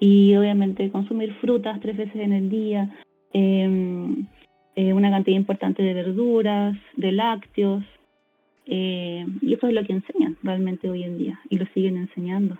y 0.00 0.34
obviamente 0.34 0.90
consumir 0.90 1.34
frutas 1.34 1.80
tres 1.80 1.96
veces 1.96 2.16
en 2.16 2.32
el 2.32 2.50
día, 2.50 2.90
em, 3.32 4.26
eh, 4.74 4.92
una 4.92 5.10
cantidad 5.10 5.36
importante 5.36 5.82
de 5.82 5.94
verduras, 5.94 6.76
de 6.96 7.12
lácteos, 7.12 7.84
eh, 8.66 9.24
y 9.40 9.54
eso 9.54 9.66
es 9.66 9.74
lo 9.74 9.84
que 9.84 9.92
enseñan 9.92 10.36
realmente 10.42 10.90
hoy 10.90 11.02
en 11.04 11.18
día 11.18 11.40
y 11.48 11.58
lo 11.58 11.66
siguen 11.74 11.96
enseñando. 11.96 12.58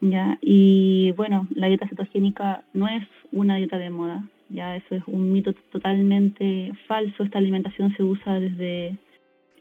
¿ya? 0.00 0.38
Y 0.40 1.12
bueno, 1.12 1.46
la 1.54 1.68
dieta 1.68 1.88
cetogénica 1.88 2.64
no 2.72 2.88
es 2.88 3.06
una 3.32 3.56
dieta 3.56 3.78
de 3.78 3.90
moda, 3.90 4.24
ya 4.50 4.76
eso 4.76 4.94
es 4.94 5.02
un 5.06 5.32
mito 5.32 5.52
totalmente 5.72 6.72
falso. 6.86 7.22
Esta 7.22 7.38
alimentación 7.38 7.94
se 7.96 8.02
usa 8.02 8.38
desde 8.38 8.98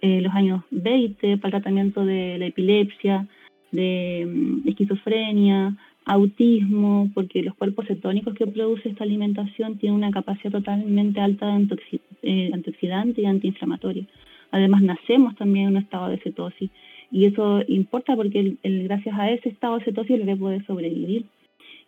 eh, 0.02 0.22
los 0.22 0.34
años 0.34 0.64
20 0.72 1.38
para 1.38 1.58
el 1.58 1.64
tratamiento 1.64 2.06
de 2.06 2.38
la 2.38 2.48
epilepsia, 2.48 3.28
de 3.72 4.28
mm, 4.28 4.68
esquizofrenia, 4.68 5.78
autismo, 6.06 7.10
porque 7.14 7.44
los 7.44 7.56
cuerpos 7.56 7.86
cetónicos 7.88 8.34
que 8.34 8.48
produce 8.48 8.90
esta 8.90 9.04
alimentación 9.04 9.78
tienen 9.78 9.98
una 9.98 10.12
capacidad 10.12 10.52
totalmente 10.52 11.22
alta 11.22 11.56
de 11.56 11.68
eh, 12.24 12.50
antioxidante 12.54 13.22
y 13.22 13.26
antiinflamatoria. 13.26 14.06
Además, 14.52 14.82
nacemos 14.82 15.36
también 15.36 15.68
en 15.68 15.76
un 15.76 15.82
estado 15.84 16.10
de 16.10 16.18
cetosis 16.18 16.70
y 17.12 17.26
eso 17.26 17.62
importa 17.68 18.16
porque 18.16 18.58
el, 18.64 18.84
gracias 18.84 19.18
a 19.18 19.30
ese 19.30 19.50
estado 19.50 19.78
de 19.78 19.86
cetosis 19.86 20.12
el 20.12 20.22
bebé 20.22 20.36
puede 20.36 20.66
sobrevivir. 20.66 21.26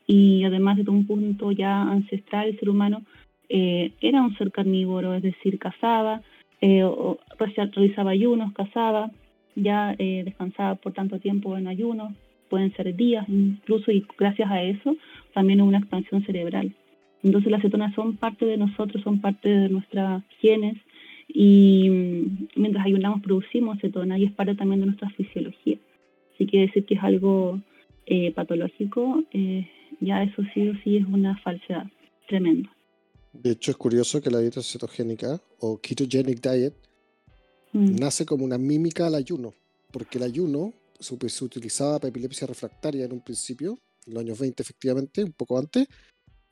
Y 0.06 0.44
además, 0.44 0.78
desde 0.78 0.92
un 0.92 1.08
punto 1.08 1.52
ya 1.52 1.82
ancestral, 1.82 2.50
el 2.50 2.60
ser 2.60 2.70
humano 2.70 3.04
eh, 3.50 3.92
era 4.02 4.22
un 4.22 4.38
ser 4.38 4.52
carnívoro, 4.52 5.14
es 5.14 5.24
decir, 5.24 5.58
cazaba, 5.60 6.22
eh, 6.66 6.82
realizaba 7.76 8.12
ayunos, 8.12 8.54
cazaba, 8.54 9.12
ya 9.56 9.96
eh, 10.00 10.22
descansaba 10.24 10.76
por 10.76 10.94
tanto 10.94 11.20
tiempo 11.20 11.58
en 11.58 11.68
ayunos, 11.68 12.14
pueden 12.50 12.74
ser 12.76 12.96
días 12.96 13.28
incluso, 13.28 13.92
y 13.92 14.06
gracias 14.18 14.50
a 14.50 14.64
eso 14.64 14.96
también 15.34 15.60
hubo 15.60 15.68
una 15.68 15.80
expansión 15.80 16.24
cerebral. 16.26 16.74
Entonces 17.22 17.52
las 17.52 17.62
cetonas 17.62 17.94
son 17.96 18.16
parte 18.16 18.46
de 18.46 18.58
nosotros, 18.58 19.04
son 19.04 19.20
parte 19.20 19.50
de 19.50 19.68
nuestras 19.68 20.24
genes, 20.40 20.78
y 21.28 21.90
mm, 21.90 22.48
mientras 22.56 22.86
ayunamos 22.86 23.22
producimos 23.22 23.80
cetona 23.80 24.18
y 24.18 24.26
es 24.26 24.32
parte 24.32 24.56
también 24.56 24.80
de 24.80 24.86
nuestra 24.86 25.10
fisiología. 25.10 25.78
Así 26.34 26.46
que 26.46 26.62
decir 26.62 26.86
que 26.86 26.96
es 26.96 27.04
algo 27.04 27.60
eh, 28.06 28.32
patológico, 28.32 29.24
eh, 29.32 29.68
ya 30.00 30.24
eso 30.24 30.44
sí 30.54 30.70
o 30.70 30.76
sí 30.84 30.98
es 30.98 31.06
una 31.06 31.36
falsedad 31.38 31.88
tremenda. 32.28 32.73
De 33.34 33.52
hecho, 33.52 33.72
es 33.72 33.78
curioso 33.78 34.22
que 34.22 34.30
la 34.30 34.40
dieta 34.40 34.62
cetogénica 34.62 35.42
o 35.60 35.80
ketogenic 35.80 36.40
diet 36.40 36.74
mm. 37.74 37.96
nace 37.96 38.26
como 38.26 38.46
una 38.46 38.60
mímica 38.60 39.08
al 39.08 39.16
ayuno, 39.16 39.54
porque 39.92 40.20
el 40.20 40.26
ayuno 40.26 40.74
se, 41.00 41.18
se, 41.30 41.44
utilizaba 41.44 42.00
para 42.00 42.10
epilepsia 42.10 42.46
refractaria 42.46 43.06
en 43.06 43.12
un 43.12 43.22
principio, 43.22 43.80
en 44.06 44.14
los 44.14 44.22
años 44.22 44.40
20 44.40 44.62
efectivamente, 44.62 45.24
un 45.24 45.34
poco 45.34 45.58
antes, 45.58 45.88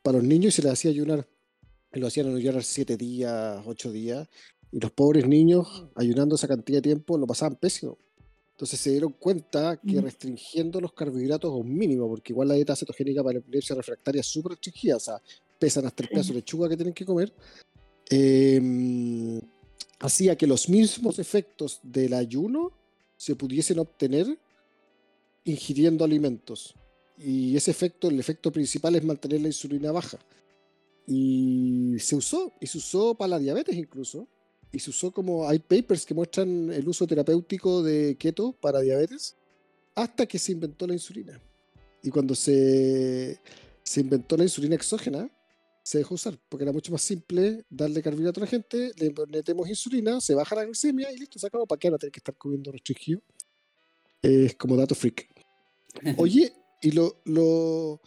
para 0.01 0.17
los 0.17 0.27
niños 0.27 0.53
y 0.53 0.55
se 0.57 0.63
les 0.63 0.73
hacía 0.73 0.91
ayunar. 0.91 1.27
Y 1.93 1.99
lo 1.99 2.07
hacían 2.07 2.35
ayunar 2.35 2.63
7 2.63 2.97
días, 2.97 3.61
8 3.65 3.91
días, 3.91 4.27
y 4.71 4.79
los 4.79 4.91
pobres 4.91 5.27
niños, 5.27 5.85
ayunando 5.95 6.35
esa 6.35 6.47
cantidad 6.47 6.77
de 6.77 6.83
tiempo, 6.83 7.17
lo 7.17 7.27
pasaban 7.27 7.57
pésimo. 7.57 7.97
Entonces 8.53 8.79
se 8.79 8.91
dieron 8.91 9.13
cuenta 9.13 9.77
que 9.77 9.99
restringiendo 10.01 10.79
los 10.79 10.93
carbohidratos 10.93 11.51
a 11.51 11.55
un 11.55 11.75
mínimo, 11.75 12.07
porque 12.07 12.31
igual 12.31 12.47
la 12.47 12.53
dieta 12.53 12.75
cetogénica 12.75 13.21
para 13.23 13.33
la 13.33 13.39
epilepsia 13.39 13.75
refractaria 13.75 14.21
es 14.21 14.27
súper 14.27 14.51
restringida, 14.51 14.97
o 14.97 14.99
sea, 14.99 15.21
pesan 15.61 15.85
hasta 15.85 16.03
el 16.03 16.09
pedazo 16.09 16.29
de 16.29 16.39
lechuga 16.39 16.67
que 16.67 16.75
tienen 16.75 16.93
que 16.93 17.05
comer, 17.05 17.31
em, 18.09 19.39
hacía 19.99 20.35
que 20.35 20.47
los 20.47 20.67
mismos 20.67 21.19
efectos 21.19 21.79
del 21.83 22.13
ayuno 22.15 22.71
se 23.15 23.35
pudiesen 23.35 23.77
obtener 23.77 24.25
ingiriendo 25.45 26.03
alimentos. 26.03 26.73
Y 27.17 27.55
ese 27.55 27.69
efecto, 27.69 28.09
el 28.09 28.19
efecto 28.19 28.51
principal 28.51 28.95
es 28.95 29.03
mantener 29.03 29.41
la 29.41 29.47
insulina 29.47 29.91
baja. 29.91 30.17
Y 31.05 31.95
se 31.99 32.15
usó, 32.15 32.51
y 32.59 32.65
se 32.65 32.79
usó 32.79 33.13
para 33.13 33.29
la 33.29 33.39
diabetes 33.39 33.75
incluso 33.75 34.27
y 34.71 34.79
se 34.79 34.89
usó 34.89 35.11
como, 35.11 35.47
hay 35.47 35.59
papers 35.59 36.05
que 36.05 36.13
muestran 36.13 36.71
el 36.71 36.87
uso 36.87 37.05
terapéutico 37.05 37.83
de 37.83 38.15
keto 38.17 38.53
para 38.53 38.79
diabetes 38.79 39.35
hasta 39.95 40.25
que 40.25 40.39
se 40.39 40.53
inventó 40.53 40.87
la 40.87 40.93
insulina. 40.93 41.39
Y 42.01 42.09
cuando 42.09 42.33
se, 42.33 43.37
se 43.83 44.01
inventó 44.01 44.37
la 44.37 44.43
insulina 44.43 44.75
exógena, 44.75 45.29
se 45.83 45.97
dejó 45.97 46.15
usar, 46.15 46.37
porque 46.47 46.63
era 46.63 46.71
mucho 46.71 46.91
más 46.91 47.01
simple 47.01 47.65
darle 47.69 48.01
carbohidrato 48.01 48.39
a 48.39 48.43
la 48.43 48.47
gente, 48.47 48.91
le 48.97 49.13
metemos 49.27 49.67
insulina, 49.67 50.21
se 50.21 50.35
baja 50.35 50.55
la 50.55 50.65
glucemia 50.65 51.11
y 51.11 51.17
listo, 51.17 51.39
se 51.39 51.47
acabó. 51.47 51.65
¿Para 51.65 51.79
qué 51.79 51.89
van 51.89 51.95
a 51.95 51.99
tener 51.99 52.11
que 52.11 52.19
estar 52.19 52.35
comiendo 52.35 52.71
restringido? 52.71 53.21
Es 54.21 54.55
como 54.55 54.75
dato 54.75 54.93
freak. 54.93 55.27
Oye, 56.17 56.53
y 56.81 56.91
lo, 56.91 57.21
lo, 57.25 58.01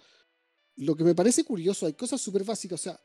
lo 0.77 0.97
que 0.97 1.05
me 1.05 1.15
parece 1.15 1.45
curioso, 1.45 1.87
hay 1.87 1.95
cosas 1.95 2.21
súper 2.21 2.45
básicas, 2.45 2.81
o 2.81 2.83
sea, 2.83 3.01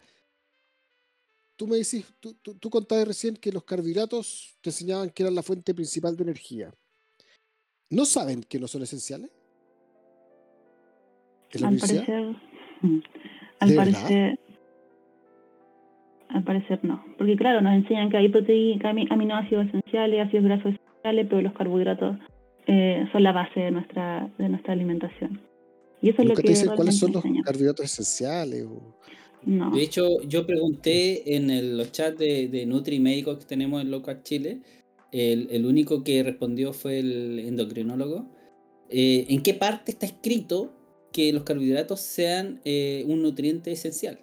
tú 1.55 1.67
me 1.67 1.77
decís, 1.77 2.05
tú, 2.19 2.33
tú, 2.35 2.69
contabas 2.69 3.07
recién 3.07 3.35
que 3.35 3.51
los 3.51 3.65
carbohidratos 3.65 4.57
te 4.61 4.69
enseñaban 4.69 5.09
que 5.09 5.23
eran 5.23 5.35
la 5.35 5.43
fuente 5.43 5.73
principal 5.73 6.15
de 6.15 6.23
energía. 6.23 6.73
¿No 7.89 8.05
saben 8.05 8.43
que 8.43 8.59
no 8.59 8.67
son 8.67 8.83
esenciales? 8.83 9.29
al 11.61 11.77
parecer, 11.77 12.35
al 13.59 13.75
parecer, 13.75 14.39
al 16.29 16.43
parecer 16.43 16.79
no. 16.83 17.03
Porque 17.17 17.35
claro, 17.35 17.61
nos 17.61 17.73
enseñan 17.73 18.09
que 18.09 18.17
hay 18.17 18.29
proteínas, 18.29 18.95
aminoácidos 19.09 19.67
esenciales, 19.67 20.27
ácidos 20.27 20.45
grasos 20.45 20.73
esenciales, 20.73 21.27
pero 21.29 21.41
los 21.41 21.53
carbohidratos 21.53 22.17
eh, 22.67 23.07
son 23.11 23.23
la 23.23 23.31
base 23.31 23.59
de 23.59 23.71
nuestra, 23.71 24.29
de 24.37 24.49
nuestra 24.49 24.73
alimentación. 24.73 25.41
Y 26.01 26.09
eso 26.09 26.21
es 26.21 26.29
lo 26.29 26.35
que 26.35 26.43
te 26.43 26.49
dicen 26.49 26.71
cuáles 26.75 26.97
son 26.97 27.11
los 27.11 27.23
carbohidratos 27.43 27.85
esenciales. 27.85 28.65
O... 28.65 28.95
De 29.43 29.81
hecho, 29.81 30.21
yo 30.21 30.45
pregunté 30.45 31.35
en 31.35 31.77
los 31.77 31.91
chats 31.91 32.17
de, 32.17 32.47
de 32.47 32.65
Nutri 32.65 32.99
Médicos 32.99 33.39
que 33.39 33.45
tenemos 33.45 33.81
en 33.81 33.91
Local 33.91 34.23
Chile, 34.23 34.61
el, 35.11 35.65
único 35.65 36.03
que 36.03 36.23
respondió 36.23 36.73
fue 36.73 36.99
el 36.99 37.39
endocrinólogo, 37.39 38.27
eh, 38.89 39.25
¿en 39.29 39.41
qué 39.41 39.53
parte 39.53 39.91
está 39.91 40.05
escrito 40.05 40.73
que 41.11 41.33
los 41.33 41.43
carbohidratos 41.43 41.99
sean 41.99 42.61
eh, 42.65 43.05
un 43.07 43.21
nutriente 43.21 43.71
esencial? 43.71 44.19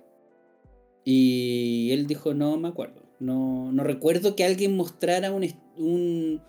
Y 1.08 1.92
él 1.92 2.08
dijo, 2.08 2.34
no 2.34 2.56
me 2.56 2.66
acuerdo. 2.66 3.00
No, 3.20 3.70
no 3.70 3.84
recuerdo 3.84 4.34
que 4.34 4.44
alguien 4.44 4.76
mostrara 4.76 5.30
un, 5.30 5.48
un, 5.78 6.42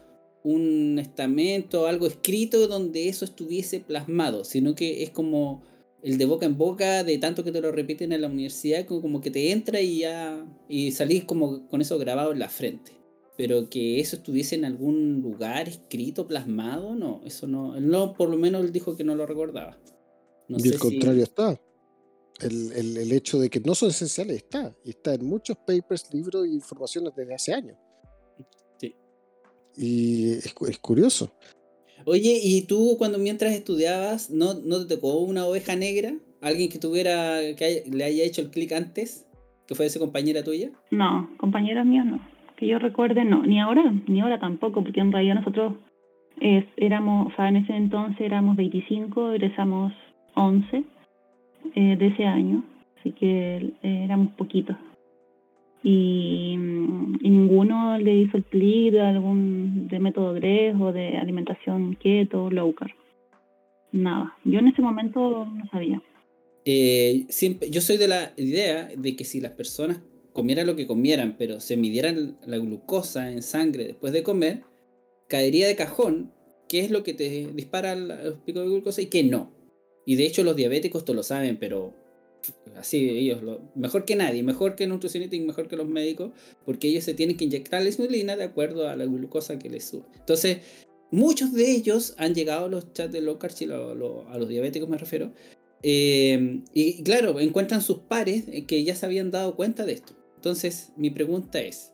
un 0.43 0.97
estamento, 0.97 1.85
algo 1.85 2.07
escrito 2.07 2.67
donde 2.67 3.07
eso 3.07 3.23
estuviese 3.23 3.81
plasmado, 3.81 4.43
sino 4.43 4.73
que 4.73 5.03
es 5.03 5.11
como 5.11 5.61
el 6.01 6.17
de 6.17 6.25
boca 6.25 6.47
en 6.47 6.57
boca, 6.57 7.03
de 7.03 7.19
tanto 7.19 7.43
que 7.43 7.51
te 7.51 7.61
lo 7.61 7.71
repiten 7.71 8.11
en 8.11 8.21
la 8.21 8.29
universidad, 8.29 8.87
como, 8.87 9.21
que 9.21 9.29
te 9.29 9.51
entra 9.51 9.79
y 9.79 9.99
ya. 9.99 10.43
y 10.67 10.91
salís 10.91 11.23
como 11.25 11.67
con 11.67 11.81
eso 11.81 11.99
grabado 11.99 12.31
en 12.31 12.39
la 12.39 12.49
frente. 12.49 12.93
Pero 13.37 13.69
que 13.69 13.99
eso 13.99 14.15
estuviese 14.15 14.55
en 14.55 14.65
algún 14.65 15.21
lugar 15.21 15.69
escrito, 15.69 16.25
plasmado, 16.25 16.95
no, 16.95 17.21
eso 17.25 17.45
no. 17.45 17.79
no, 17.79 18.15
por 18.15 18.29
lo 18.29 18.37
menos 18.37 18.63
él 18.65 18.71
dijo 18.71 18.95
que 18.95 19.03
no 19.03 19.13
lo 19.13 19.27
recordaba. 19.27 19.77
y 20.47 20.67
el 20.67 20.79
contrario 20.79 21.21
está. 21.21 21.61
El, 22.39 22.97
el, 22.97 23.11
hecho 23.11 23.39
de 23.39 23.49
que 23.49 23.59
no 23.59 23.73
son 23.73 23.89
esenciales 23.89 24.37
está. 24.37 24.73
Y 24.83 24.91
está 24.91 25.15
en 25.15 25.25
muchos 25.25 25.57
papers, 25.57 26.13
libros 26.13 26.45
e 26.45 26.49
informaciones 26.49 27.13
desde 27.15 27.33
hace 27.33 27.53
años. 27.53 27.77
Sí. 28.77 28.95
Y 29.75 30.33
es, 30.33 30.53
es 30.67 30.77
curioso. 30.79 31.31
Oye, 32.05 32.39
¿y 32.41 32.61
tú 32.67 32.95
cuando 32.97 33.17
mientras 33.17 33.53
estudiabas, 33.53 34.29
no, 34.29 34.53
no 34.53 34.85
te 34.85 34.95
tocó 34.95 35.19
una 35.19 35.45
oveja 35.45 35.75
negra? 35.75 36.13
¿Alguien 36.41 36.69
que 36.69 36.77
tuviera, 36.77 37.39
que 37.57 37.83
le 37.91 38.03
haya 38.03 38.23
hecho 38.23 38.41
el 38.41 38.51
clic 38.51 38.71
antes? 38.71 39.25
¿Que 39.67 39.75
fuese 39.75 39.99
compañera 39.99 40.43
tuya? 40.43 40.69
No, 40.91 41.29
compañera 41.37 41.83
mía 41.83 42.03
no. 42.03 42.19
Que 42.55 42.67
yo 42.67 42.79
recuerde, 42.79 43.25
no. 43.25 43.43
Ni 43.43 43.59
ahora, 43.59 43.91
ni 44.07 44.21
ahora 44.21 44.39
tampoco, 44.39 44.83
porque 44.83 45.01
en 45.01 45.11
realidad 45.11 45.35
nosotros 45.35 45.73
éramos, 46.39 47.33
o 47.33 47.35
sea, 47.35 47.49
en 47.49 47.57
ese 47.57 47.73
entonces 47.73 48.21
éramos 48.21 48.55
25, 48.55 49.31
egresamos 49.31 49.91
11 50.35 50.83
eh, 51.75 51.95
de 51.97 52.07
ese 52.07 52.25
año, 52.25 52.63
así 52.99 53.11
que 53.11 53.57
eh, 53.57 54.03
éramos 54.03 54.33
poquitos 54.33 54.75
y, 55.83 56.55
ninguno 56.57 57.97
le 57.97 58.15
hizo 58.17 58.37
el 58.37 58.43
clic 58.43 58.91
de 58.91 59.01
algún 59.01 59.87
de 59.87 59.99
método 59.99 60.33
GRES 60.33 60.75
o 60.79 60.91
de 60.91 61.17
alimentación 61.17 61.95
keto, 61.95 62.49
low 62.49 62.73
carb. 62.73 62.91
Nada. 63.91 64.35
Yo 64.43 64.59
en 64.59 64.67
ese 64.67 64.81
momento 64.81 65.45
no 65.45 65.65
sabía. 65.71 66.01
Eh, 66.65 67.25
siempre, 67.29 67.69
yo 67.69 67.79
soy 67.79 67.97
de 67.97 68.09
la 68.09 68.33
idea 68.35 68.89
de 68.95 69.15
que 69.15 69.23
si 69.23 69.39
las 69.39 69.53
personas 69.53 70.01
comieran 70.33 70.67
lo 70.67 70.75
que 70.75 70.87
comieran, 70.87 71.35
pero 71.37 71.61
se 71.61 71.77
midieran 71.77 72.37
la 72.45 72.57
glucosa 72.57 73.31
en 73.31 73.41
sangre 73.41 73.85
después 73.85 74.11
de 74.11 74.23
comer, 74.23 74.63
caería 75.29 75.67
de 75.67 75.75
cajón 75.75 76.31
qué 76.67 76.81
es 76.81 76.91
lo 76.91 77.03
que 77.03 77.13
te 77.13 77.47
dispara 77.53 77.95
los 77.95 78.39
picos 78.45 78.63
de 78.63 78.69
glucosa 78.69 79.01
y 79.01 79.05
qué 79.05 79.23
no. 79.23 79.51
Y 80.07 80.15
de 80.15 80.25
hecho 80.25 80.41
los 80.45 80.55
diabéticos 80.55 81.03
todos 81.03 81.17
lo 81.17 81.23
saben, 81.23 81.57
pero 81.57 81.93
así 82.77 83.09
ellos, 83.09 83.43
lo, 83.43 83.59
mejor 83.75 84.05
que 84.05 84.15
nadie, 84.15 84.41
mejor 84.41 84.75
que 84.75 84.85
el 84.85 84.89
nutricionista 84.89 85.35
y 85.35 85.41
mejor 85.41 85.67
que 85.67 85.75
los 85.75 85.85
médicos, 85.85 86.31
porque 86.63 86.87
ellos 86.87 87.03
se 87.03 87.13
tienen 87.13 87.35
que 87.35 87.43
inyectar 87.43 87.81
la 87.81 87.89
insulina 87.89 88.37
de 88.37 88.45
acuerdo 88.45 88.87
a 88.87 88.95
la 88.95 89.03
glucosa 89.03 89.59
que 89.59 89.69
les 89.69 89.83
sube. 89.83 90.05
Entonces, 90.17 90.59
muchos 91.11 91.51
de 91.51 91.69
ellos 91.69 92.15
han 92.17 92.33
llegado 92.33 92.67
a 92.67 92.69
los 92.69 92.93
chats 92.93 93.11
de 93.11 93.19
low 93.19 93.37
a 94.29 94.37
los 94.37 94.47
diabéticos 94.47 94.87
me 94.87 94.97
refiero, 94.97 95.33
eh, 95.83 96.61
y 96.73 97.03
claro, 97.03 97.37
encuentran 97.41 97.81
sus 97.81 97.99
pares 97.99 98.45
que 98.65 98.85
ya 98.85 98.95
se 98.95 99.05
habían 99.05 99.29
dado 99.29 99.57
cuenta 99.57 99.85
de 99.85 99.91
esto. 99.91 100.13
Entonces, 100.37 100.93
mi 100.95 101.09
pregunta 101.09 101.59
es, 101.59 101.91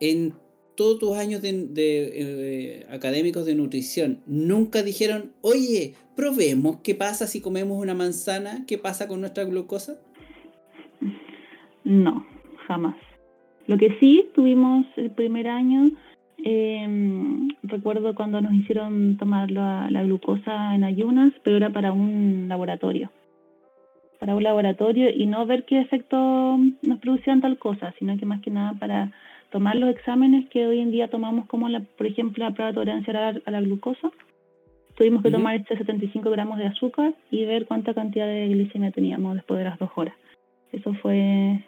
en 0.00 0.34
todos 0.76 0.98
tus 0.98 1.16
años 1.16 1.42
de, 1.42 1.50
eh, 1.76 2.86
académicos 2.90 3.46
de 3.46 3.54
nutrición, 3.54 4.20
nunca 4.26 4.82
dijeron, 4.82 5.32
oye, 5.40 5.94
probemos 6.16 6.78
qué 6.82 6.94
pasa 6.94 7.26
si 7.26 7.40
comemos 7.40 7.78
una 7.78 7.94
manzana, 7.94 8.64
qué 8.66 8.78
pasa 8.78 9.08
con 9.08 9.20
nuestra 9.20 9.44
glucosa? 9.44 9.98
No, 11.84 12.26
jamás. 12.66 12.96
Lo 13.66 13.76
que 13.78 13.96
sí 14.00 14.26
tuvimos 14.34 14.86
el 14.96 15.10
primer 15.10 15.48
año, 15.48 15.90
em, 16.44 17.48
recuerdo 17.62 18.14
cuando 18.14 18.40
nos 18.40 18.52
hicieron 18.54 19.16
tomar 19.16 19.50
la, 19.50 19.88
la 19.90 20.02
glucosa 20.02 20.74
en 20.74 20.84
ayunas, 20.84 21.32
pero 21.44 21.56
era 21.56 21.70
para 21.70 21.92
un 21.92 22.46
laboratorio 22.48 23.10
para 24.22 24.36
un 24.36 24.44
laboratorio 24.44 25.10
y 25.10 25.26
no 25.26 25.44
ver 25.46 25.64
qué 25.64 25.80
efecto 25.80 26.16
nos 26.82 27.00
producían 27.00 27.40
tal 27.40 27.58
cosa, 27.58 27.92
sino 27.98 28.16
que 28.16 28.24
más 28.24 28.40
que 28.40 28.52
nada 28.52 28.72
para 28.78 29.10
tomar 29.52 29.76
los 29.76 29.90
exámenes 29.90 30.48
que 30.48 30.66
hoy 30.66 30.80
en 30.80 30.90
día 30.90 31.08
tomamos 31.08 31.46
como, 31.46 31.68
la, 31.68 31.80
por 31.80 32.06
ejemplo, 32.06 32.42
la 32.42 32.52
prueba 32.52 32.72
de 32.72 32.74
tolerancia 32.74 33.40
a 33.44 33.50
la, 33.50 33.60
glucosa. 33.60 34.10
Tuvimos 34.96 35.22
que 35.22 35.30
tomar 35.30 35.56
este 35.56 35.76
75 35.76 36.30
gramos 36.30 36.58
de 36.58 36.66
azúcar 36.66 37.14
y 37.30 37.44
ver 37.44 37.66
cuánta 37.66 37.94
cantidad 37.94 38.26
de 38.26 38.48
glicemia 38.48 38.90
teníamos 38.90 39.34
después 39.36 39.58
de 39.58 39.64
las 39.64 39.78
dos 39.78 39.90
horas. 39.94 40.14
Eso 40.72 40.94
fue 40.94 41.64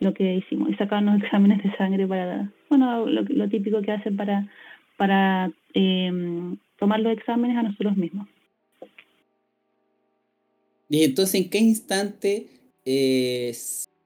lo 0.00 0.14
que 0.14 0.36
hicimos. 0.36 0.70
Y 0.70 0.74
sacarnos 0.74 1.22
exámenes 1.22 1.62
de 1.62 1.76
sangre 1.76 2.06
para, 2.06 2.50
bueno, 2.70 3.06
lo, 3.06 3.48
típico 3.48 3.82
que 3.82 3.92
hacen 3.92 4.16
para, 4.16 4.48
para 4.96 5.50
em, 5.74 6.56
tomar 6.78 7.00
los 7.00 7.12
exámenes 7.12 7.56
a 7.58 7.62
nosotros 7.62 7.96
mismos. 7.96 8.26
Y 10.88 11.04
entonces, 11.04 11.34
¿en 11.42 11.50
qué 11.50 11.58
instante 11.58 12.46
eh, 12.86 13.52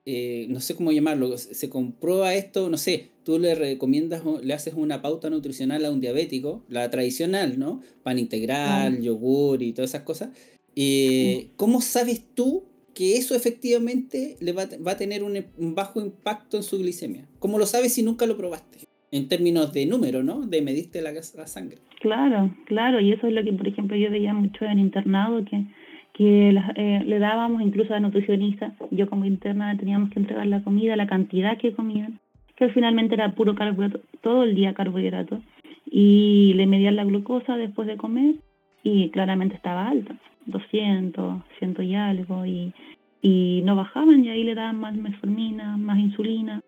eh, 0.05 0.47
no 0.49 0.61
sé 0.61 0.75
cómo 0.75 0.91
llamarlo, 0.91 1.39
se 1.39 1.71
comprueba 1.71 2.35
esto, 2.35 2.69
no 2.69 2.77
sé, 2.77 3.11
tú 3.25 3.39
le 3.39 3.55
recomiendas, 3.55 4.23
le 4.43 4.55
haces 4.55 4.75
una 4.75 5.03
pauta 5.03 5.31
nutricional 5.31 5.85
a 5.85 5.91
un 5.91 6.01
diabético, 6.01 6.65
la 6.69 6.91
tradicional, 6.91 7.59
¿no? 7.59 7.83
Pan 8.03 8.19
integral, 8.19 9.01
yogur 9.01 9.63
y 9.63 9.73
todas 9.73 9.91
esas 9.91 10.03
cosas. 10.03 10.31
Eh, 10.77 11.49
¿Cómo 11.57 11.81
sabes 11.81 12.25
tú 12.35 12.65
que 12.95 13.17
eso 13.17 13.35
efectivamente 13.35 14.37
le 14.41 14.53
va, 14.53 14.63
a 14.63 14.97
tener 14.97 15.23
un, 15.23 15.45
bajo 15.75 16.01
impacto 16.01 16.57
en 16.57 16.63
su 16.63 16.79
glicemia? 16.79 17.27
¿Cómo 17.39 17.59
lo 17.59 17.67
sabes 17.67 17.95
si 17.95 18.03
nunca 18.03 18.27
lo 18.27 18.37
probaste? 18.37 18.79
En 19.11 19.29
términos 19.29 19.73
de 19.73 19.87
número, 19.87 20.23
¿no? 20.23 20.47
De 20.47 20.63
medirte 20.63 21.03
la, 21.03 21.13
la 21.13 21.47
sangre. 21.47 21.79
Claro, 22.01 22.55
claro, 22.67 23.01
y 23.01 23.13
eso 23.13 23.27
es 23.27 23.33
lo 23.33 23.45
que, 23.45 23.53
por 23.53 23.69
ejemplo, 23.69 23.97
yo 23.97 24.11
veía 24.11 24.33
mucho 24.33 24.65
en 24.65 24.79
internado, 24.79 25.45
que 25.45 25.67
que 26.13 26.51
eh, 26.51 27.03
le 27.05 27.19
dábamos 27.19 27.63
incluso 27.63 27.93
a 27.93 27.97
la 27.97 28.01
nutricionista, 28.01 28.75
yo 28.91 29.09
como 29.09 29.25
interna 29.25 29.77
teníamos 29.77 30.11
que 30.11 30.21
entregar 30.21 30.47
la 30.47 30.63
comida, 30.63 30.95
la 30.97 31.07
cantidad 31.07 31.57
que 31.57 31.73
comían, 31.73 32.21
que 32.67 32.73
finalmente 32.73 33.15
era 33.15 33.35
puro 33.35 33.55
carbohidrato, 33.55 34.01
todo 34.21 34.45
el 34.45 34.55
día 34.55 34.73
carbohidrato, 34.73 35.43
y 35.91 36.53
le 36.55 36.67
medían 36.67 36.97
la 36.97 37.05
glucosa 37.05 37.57
después 37.57 37.89
de 37.89 37.97
comer 37.97 38.37
y 38.85 39.11
claramente 39.11 39.57
estaba 39.57 39.89
alta, 39.89 40.17
200, 40.47 41.43
100 41.59 41.77
y 41.83 41.95
algo, 41.97 42.47
y, 42.47 42.73
y 43.21 43.63
no 43.65 43.75
bajaban 43.75 44.25
y 44.25 44.31
ahí 44.31 44.45
le 44.45 44.55
daban 44.55 44.79
más 44.79 44.95
metformina, 44.95 45.77
más 45.77 45.99
insulina, 45.99 46.61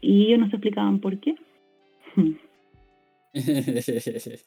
y 0.00 0.26
ellos 0.26 0.40
nos 0.40 0.52
explicaban 0.52 1.00
por 1.00 1.18
qué. 1.18 1.36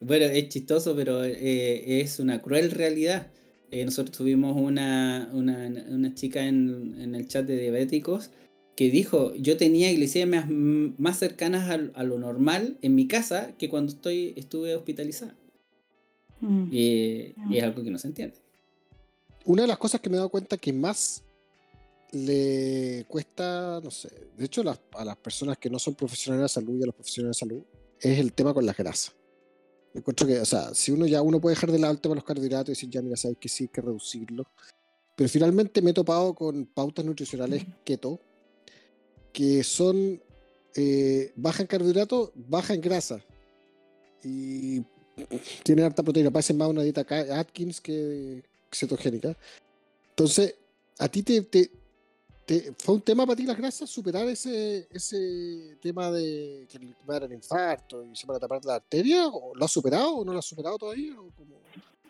Bueno, 0.00 0.26
es 0.26 0.48
chistoso, 0.50 0.94
pero 0.94 1.24
eh, 1.24 2.00
es 2.00 2.18
una 2.18 2.42
cruel 2.42 2.72
realidad. 2.72 3.28
Eh, 3.70 3.84
nosotros 3.86 4.18
tuvimos 4.18 4.54
una, 4.54 5.30
una, 5.32 6.14
chica 6.14 6.44
en, 6.46 7.14
el 7.14 7.26
chat 7.26 7.46
de 7.46 7.58
diabéticos 7.58 8.30
que 8.76 8.90
dijo, 8.90 9.34
yo 9.34 9.56
tenía 9.56 9.92
glicemias 9.92 10.46
más 10.48 11.18
cercanas 11.18 11.70
a, 11.70 12.02
lo 12.02 12.18
normal 12.18 12.78
en 12.82 12.94
mi 12.94 13.06
casa 13.06 13.52
que 13.56 13.68
cuando 13.68 13.92
estoy, 13.92 14.34
estuve 14.36 14.74
hospitalizada. 14.74 15.36
Mm. 16.40 16.68
Y, 16.72 17.34
es 17.52 17.62
algo 17.62 17.82
que 17.82 17.90
no 17.90 17.98
se 17.98 18.08
entiende. 18.08 18.36
Una 19.44 19.62
de 19.62 19.68
las 19.68 19.78
cosas 19.78 20.00
que 20.00 20.08
me 20.08 20.16
he 20.16 20.18
dado 20.18 20.30
cuenta 20.30 20.56
que 20.56 20.72
más 20.72 21.22
le 22.12 23.04
cuesta, 23.08 23.80
no 23.82 23.90
sé, 23.90 24.08
de 24.36 24.44
hecho 24.44 24.62
a 24.62 25.04
las 25.04 25.16
personas 25.16 25.58
que 25.58 25.68
no 25.68 25.78
son 25.78 25.94
profesionales 25.94 26.44
de 26.44 26.48
salud 26.48 26.78
y 26.78 26.82
a 26.82 26.86
los 26.86 26.94
profesionales 26.94 27.36
de 27.36 27.40
salud, 27.40 27.62
es 28.00 28.18
el 28.18 28.32
tema 28.32 28.54
con 28.54 28.64
las 28.64 28.76
grasas 28.76 29.14
encuentro 29.94 30.26
que, 30.26 30.40
o 30.40 30.44
sea, 30.44 30.74
si 30.74 30.90
uno 30.90 31.06
ya 31.06 31.22
uno 31.22 31.40
puede 31.40 31.54
dejar 31.54 31.70
de 31.70 31.78
lado 31.78 31.92
el 31.92 32.00
tema 32.00 32.14
de 32.14 32.16
los 32.16 32.24
carbohidratos 32.24 32.68
y 32.68 32.72
decir, 32.72 32.90
ya, 32.90 33.00
mira, 33.00 33.16
sabes 33.16 33.38
que 33.38 33.48
sí 33.48 33.64
hay 33.64 33.68
que 33.68 33.80
reducirlo. 33.80 34.44
Pero 35.16 35.28
finalmente 35.28 35.80
me 35.80 35.92
he 35.92 35.94
topado 35.94 36.34
con 36.34 36.66
pautas 36.66 37.04
nutricionales 37.04 37.64
keto 37.84 38.20
que 39.34 39.62
son 39.64 40.22
eh, 40.76 41.32
baja 41.36 41.62
en 41.62 41.66
carbohidratos, 41.66 42.30
baja 42.34 42.72
en 42.72 42.80
grasa. 42.80 43.20
Y 44.22 44.80
tienen 45.62 45.84
harta 45.84 46.02
proteína. 46.02 46.30
Parece 46.30 46.54
más 46.54 46.68
una 46.68 46.82
dieta 46.82 47.04
Atkins 47.38 47.80
que 47.80 48.42
cetogénica. 48.72 49.36
Entonces, 50.10 50.54
a 50.98 51.08
ti 51.08 51.22
te, 51.22 51.42
¿Fue 52.78 52.94
un 52.94 53.00
tema 53.00 53.24
para 53.24 53.36
ti 53.36 53.44
las 53.44 53.56
grasas 53.56 53.88
superar 53.88 54.28
ese, 54.28 54.86
ese 54.90 55.76
tema 55.80 56.10
de 56.10 56.66
que 56.70 56.78
dar 57.06 57.24
el 57.24 57.32
infarto 57.32 58.04
y 58.04 58.14
se 58.14 58.26
van 58.26 58.36
a 58.36 58.40
tapar 58.40 58.64
la 58.64 58.76
arteria? 58.76 59.26
¿O 59.26 59.54
¿Lo 59.54 59.64
has 59.64 59.72
superado 59.72 60.16
o 60.16 60.24
no 60.24 60.32
lo 60.32 60.38
has 60.38 60.44
superado 60.44 60.78
todavía? 60.78 61.14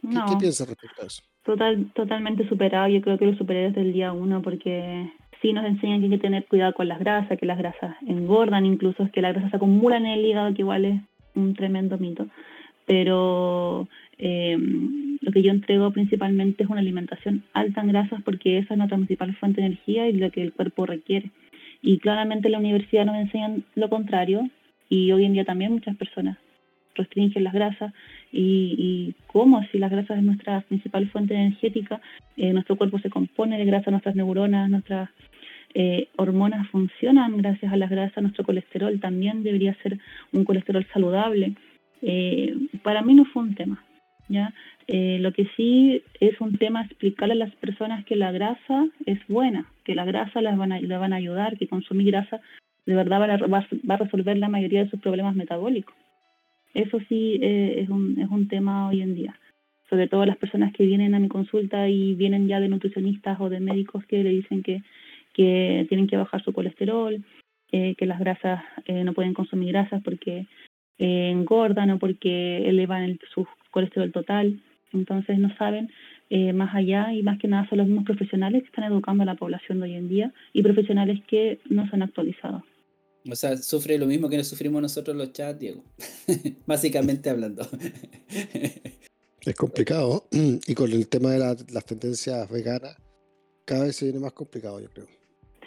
¿Qué, 0.03 0.37
piensas 0.39 0.69
respecto 0.69 1.03
a 1.03 1.07
eso? 1.07 1.23
Total, 1.45 1.91
totalmente 1.95 2.47
superado. 2.49 2.89
Yo 2.89 3.01
creo 3.01 3.17
que 3.17 3.27
lo 3.27 3.39
superé 3.39 3.69
desde 3.69 3.83
el 3.83 3.93
día 3.93 4.13
uno 4.13 4.43
porque 4.43 5.11
nos 5.53 5.65
enseñan 5.65 6.01
que 6.01 6.07
hay 6.07 6.11
que 6.11 6.19
tener 6.19 6.47
cuidado 6.47 6.75
con 6.75 6.89
las 6.89 6.99
grasas, 6.99 7.39
que 7.39 7.47
las 7.47 7.59
grasas 7.59 7.97
engordan, 8.07 8.67
incluso 8.67 9.11
que 9.13 9.23
las 9.23 9.33
grasas 9.33 9.51
se 9.51 9.57
acumulan 9.57 10.07
en 10.07 10.19
el 10.19 10.27
hígado, 10.27 10.55
que 10.55 10.63
igual 10.63 10.85
es 10.85 11.01
un 11.35 11.55
tremendo 11.55 11.99
mito. 11.99 12.27
Pero 12.87 13.89
eh, 14.19 14.57
lo 15.21 15.33
que 15.33 15.43
yo 15.43 15.51
entrego 15.51 15.91
principalmente 15.91 16.65
es 16.65 16.71
una 16.71 16.81
alimentación 16.81 17.43
alta 17.53 17.81
en 17.81 17.89
grasas 17.89 18.23
porque 18.23 18.59
esa 18.59 18.75
es 18.75 18.79
nuestra 18.79 18.99
principal 18.99 19.35
fuente 19.37 19.61
de 19.61 19.69
energía 19.69 20.09
y 20.09 20.13
lo 20.15 20.31
que 20.31 20.43
el 20.43 20.53
cuerpo 20.53 20.87
requiere. 20.87 21.31
Y 21.83 21.99
claramente 21.99 22.49
la 22.49 22.59
universidad 22.59 23.05
nos 23.05 23.17
enseña 23.17 23.57
lo 23.75 23.89
contrario 23.89 24.49
y 24.89 25.13
hoy 25.13 25.25
en 25.25 25.33
día 25.33 25.45
también 25.45 25.73
muchas 25.73 25.97
personas 25.97 26.39
restringen 26.95 27.45
las 27.45 27.53
grasas 27.53 27.93
y, 28.33 28.75
y 28.79 29.15
cómo 29.27 29.63
si 29.71 29.79
las 29.79 29.91
grasas 29.91 30.19
es 30.19 30.23
nuestra 30.23 30.61
principal 30.63 31.09
fuente 31.09 31.35
energética, 31.35 32.01
eh, 32.37 32.53
nuestro 32.53 32.77
cuerpo 32.77 32.99
se 32.99 33.11
compone 33.11 33.59
de 33.59 33.65
grasa, 33.65 33.91
nuestras 33.91 34.15
neuronas, 34.15 34.71
nuestras 34.71 35.11
eh, 35.77 36.09
hormonas 36.17 36.69
funcionan 36.69 37.37
gracias 37.37 37.73
a 37.73 37.77
las 37.77 37.91
grasas, 37.91 38.23
nuestro 38.23 38.45
colesterol 38.45 39.01
también 39.01 39.43
debería 39.43 39.75
ser 39.83 39.99
un 40.33 40.45
colesterol 40.45 40.87
saludable. 40.93 41.55
Eh, 42.01 42.55
para 42.85 43.03
mí 43.03 43.15
no 43.15 43.25
fue 43.25 43.43
un 43.43 43.57
tema, 43.57 43.85
¿ya? 44.29 44.55
Eh, 44.87 45.19
lo 45.21 45.33
que 45.33 45.49
sí 45.57 46.01
es 46.21 46.41
un 46.41 46.59
tema 46.59 46.83
explicarle 46.83 47.33
a 47.33 47.47
las 47.47 47.55
personas 47.57 48.05
que 48.05 48.15
la 48.15 48.31
grasa 48.31 48.87
es 49.05 49.19
buena, 49.27 49.67
que 49.85 49.97
la 49.97 50.05
grasa 50.05 50.41
les 50.43 50.57
van 50.57 50.73
a, 50.73 50.81
van 50.99 51.13
a 51.13 51.17
ayudar, 51.17 51.59
que 51.59 51.67
consumir 51.67 52.07
grasa 52.07 52.41
de 52.87 52.95
verdad 52.95 53.19
va 53.51 53.67
a, 53.95 53.97
resolver 53.97 54.37
la 54.37 54.49
mayoría 54.49 54.85
de 54.85 54.91
sus 54.91 55.01
problemas 55.01 55.35
metabólicos. 55.35 55.95
Eso 56.75 57.01
sí 57.09 57.39
es, 57.41 57.89
un, 57.89 58.21
es 58.21 58.29
un 58.29 58.47
tema 58.47 58.89
hoy 58.89 59.01
en 59.01 59.15
día. 59.15 59.39
Sobre 59.89 60.07
todo 60.07 60.27
las 60.27 60.37
personas 60.37 60.73
que 60.75 60.85
vienen 60.85 61.15
a 61.15 61.19
mi 61.19 61.29
consulta 61.29 61.89
y 61.89 62.15
vienen 62.15 62.47
ya 62.47 62.61
de 62.61 62.69
nutricionistas 62.69 63.41
o 63.41 63.49
de 63.49 63.61
médicos 63.61 64.05
que 64.07 64.23
le 64.23 64.31
dicen 64.31 64.63
que, 64.63 64.83
que 65.35 65.85
tienen 65.89 66.07
que 66.07 66.17
bajar 66.17 66.43
su 66.43 66.53
colesterol, 66.53 67.23
eh, 67.73 67.95
que 67.97 68.07
las 68.07 68.21
grasas 68.21 68.63
no 68.89 69.13
pueden 69.13 69.35
consumir 69.35 69.73
grasas 69.73 70.03
porque 70.03 70.47
engordan 70.97 71.91
o 71.91 71.99
porque 71.99 72.69
elevan 72.69 73.03
el, 73.03 73.21
su 73.35 73.47
colesterol 73.71 74.13
total 74.13 74.61
entonces 74.95 75.39
no 75.39 75.55
saben 75.57 75.91
eh, 76.31 76.53
más 76.53 76.75
allá 76.75 77.13
y 77.13 77.23
más 77.23 77.39
que 77.39 77.49
nada 77.49 77.69
son 77.69 77.79
los 77.79 77.87
mismos 77.87 78.05
profesionales 78.05 78.63
que 78.63 78.69
están 78.69 78.85
educando 78.85 79.23
a 79.23 79.27
la 79.27 79.37
población 79.37 79.81
de 79.81 79.85
hoy 79.85 79.95
en 79.95 80.09
día 80.09 80.33
y 80.53 80.63
profesionales 80.63 81.21
que 81.29 81.61
no 81.69 81.89
se 81.89 81.97
han 81.97 82.03
actualizado. 82.03 82.65
O 83.31 83.35
sea, 83.35 83.57
sufre 83.57 83.99
lo 83.99 84.07
mismo 84.07 84.29
que 84.29 84.37
nos 84.37 84.49
sufrimos 84.49 84.83
nosotros 84.83 85.17
los 85.17 85.33
chats, 85.33 85.59
Diego. 85.59 85.83
Básicamente 86.67 87.31
hablando. 87.31 87.67
es 89.41 89.55
complicado. 89.57 90.27
Y 90.67 90.75
con 90.75 90.93
el 90.93 91.09
tema 91.09 91.33
de 91.33 91.39
las 91.39 91.85
tendencias 91.87 92.51
veganas, 92.51 92.97
cada 93.65 93.85
vez 93.85 93.97
se 93.97 94.07
viene 94.07 94.21
más 94.21 94.33
complicado, 94.33 94.81
yo 94.81 94.89
creo. 94.91 95.07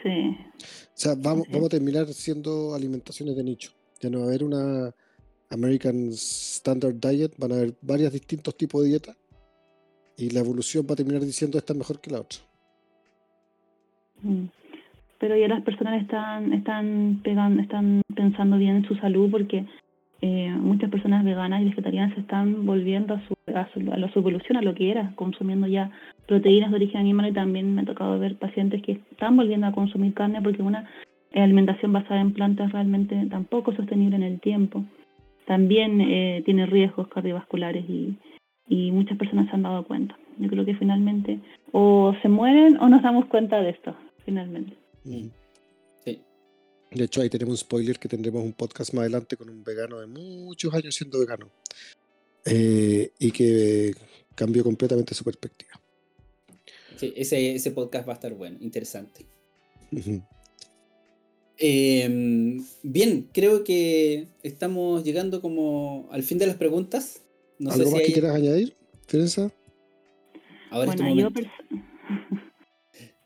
Sí. 0.03 0.37
O 0.59 0.99
sea, 0.99 1.15
vamos, 1.17 1.47
vamos 1.51 1.67
a 1.67 1.69
terminar 1.69 2.07
siendo 2.07 2.73
alimentaciones 2.73 3.35
de 3.35 3.43
nicho. 3.43 3.71
Ya 3.99 4.09
no 4.09 4.19
va 4.19 4.25
a 4.25 4.27
haber 4.27 4.43
una 4.43 4.93
American 5.49 6.09
Standard 6.09 6.95
Diet, 6.95 7.33
van 7.37 7.51
a 7.51 7.55
haber 7.55 7.73
varios 7.81 8.11
distintos 8.11 8.55
tipos 8.55 8.83
de 8.83 8.89
dieta 8.89 9.15
y 10.17 10.31
la 10.31 10.39
evolución 10.39 10.85
va 10.89 10.93
a 10.93 10.97
terminar 10.97 11.21
diciendo 11.21 11.57
esta 11.57 11.73
es 11.73 11.79
mejor 11.79 12.01
que 12.01 12.11
la 12.11 12.21
otra. 12.21 12.39
Mm. 14.21 14.45
Pero 15.19 15.35
ya 15.35 15.47
las 15.47 15.63
personas 15.63 16.01
están 16.01 16.53
están 16.53 17.21
pensando 18.15 18.57
bien 18.57 18.77
en 18.77 18.87
su 18.87 18.95
salud 18.95 19.31
porque 19.31 19.65
eh, 20.21 20.49
muchas 20.49 20.89
personas 20.89 21.23
veganas 21.23 21.61
y 21.61 21.65
vegetarianas 21.65 22.15
se 22.15 22.21
están 22.21 22.65
volviendo 22.65 23.13
a 23.13 23.21
su, 23.27 23.35
a 23.53 23.67
su, 23.71 23.79
a 23.91 24.11
su 24.11 24.19
evolución, 24.19 24.57
a 24.57 24.61
lo 24.61 24.73
que 24.73 24.91
era, 24.91 25.11
consumiendo 25.15 25.67
ya 25.67 25.91
proteínas 26.27 26.71
de 26.71 26.77
origen 26.77 27.01
animal 27.01 27.29
y 27.29 27.33
también 27.33 27.75
me 27.75 27.81
ha 27.81 27.85
tocado 27.85 28.17
ver 28.19 28.35
pacientes 28.37 28.81
que 28.81 28.93
están 29.11 29.37
volviendo 29.37 29.67
a 29.67 29.71
consumir 29.71 30.13
carne 30.13 30.41
porque 30.41 30.63
una 30.63 30.89
alimentación 31.33 31.93
basada 31.93 32.21
en 32.21 32.33
plantas 32.33 32.71
realmente 32.71 33.27
tampoco 33.29 33.71
es 33.71 33.77
sostenible 33.77 34.15
en 34.15 34.23
el 34.23 34.39
tiempo. 34.39 34.83
También 35.45 36.01
eh, 36.01 36.41
tiene 36.45 36.65
riesgos 36.65 37.07
cardiovasculares 37.07 37.85
y, 37.87 38.17
muchas 38.91 39.17
personas 39.17 39.47
se 39.47 39.55
han 39.55 39.63
dado 39.63 39.83
cuenta. 39.85 40.17
Yo 40.39 40.49
creo 40.49 40.65
que 40.65 40.75
finalmente 40.75 41.39
o 41.71 42.13
se 42.21 42.27
mueren 42.27 42.77
o 42.81 42.89
nos 42.89 43.01
damos 43.01 43.25
cuenta 43.25 43.61
de 43.61 43.69
esto, 43.69 43.95
finalmente. 44.25 44.73
De 46.91 47.03
hecho, 47.03 47.21
ahí 47.21 47.29
tenemos 47.29 47.51
un 47.51 47.57
spoiler 47.57 47.99
que 47.99 48.07
tendremos 48.07 48.43
un 48.43 48.53
podcast 48.53 48.93
más 48.93 49.01
adelante 49.01 49.35
con 49.35 49.49
un 49.49 49.63
vegano 49.63 49.99
de 49.99 50.07
muchos 50.07 50.73
años 50.73 50.95
siendo 50.95 51.19
vegano 51.19 51.49
eh, 52.45 53.11
y 53.19 53.31
que 53.31 53.93
cambió 54.35 54.63
completamente 54.63 55.13
su 55.13 55.23
perspectiva. 55.23 55.73
Sí, 56.95 57.13
ese, 57.15 57.55
ese 57.55 57.71
podcast 57.71 58.07
va 58.07 58.13
a 58.13 58.15
estar 58.15 58.33
bueno, 58.33 58.57
interesante. 58.61 59.25
Eh, 61.57 62.59
bien, 62.83 63.29
creo 63.33 63.63
que 63.63 64.27
estamos 64.43 65.03
llegando 65.03 65.41
como 65.41 66.07
al 66.11 66.23
fin 66.23 66.37
de 66.37 66.47
las 66.47 66.55
preguntas. 66.55 67.21
No 67.59 67.71
sé 67.71 67.79
¿Algo 67.79 67.89
si 67.89 67.93
más 67.93 68.01
que 68.01 68.07
hay... 68.07 68.13
quieras 68.13 68.35
añadir, 68.35 68.75
Ferenza? 69.07 69.51
Ahora 70.69 70.91
es 70.91 70.97
tu 70.97 71.03
bueno, 71.03 71.29
yo, 71.29 71.41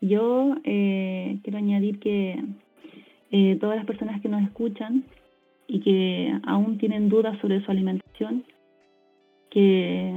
yo 0.00 0.56
eh, 0.64 1.40
quiero 1.42 1.58
añadir 1.58 1.98
que 1.98 2.42
eh, 3.32 3.56
todas 3.60 3.76
las 3.76 3.86
personas 3.86 4.20
que 4.20 4.28
nos 4.28 4.42
escuchan 4.42 5.04
y 5.66 5.80
que 5.80 6.38
aún 6.44 6.76
tienen 6.76 7.08
dudas 7.08 7.38
sobre 7.40 7.64
su 7.64 7.70
alimentación, 7.70 8.44
que 9.50 10.14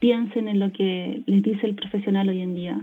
piensen 0.00 0.48
en 0.48 0.60
lo 0.60 0.70
que 0.72 1.22
les 1.26 1.42
dice 1.42 1.66
el 1.66 1.74
profesional 1.74 2.28
hoy 2.28 2.42
en 2.42 2.54
día. 2.54 2.78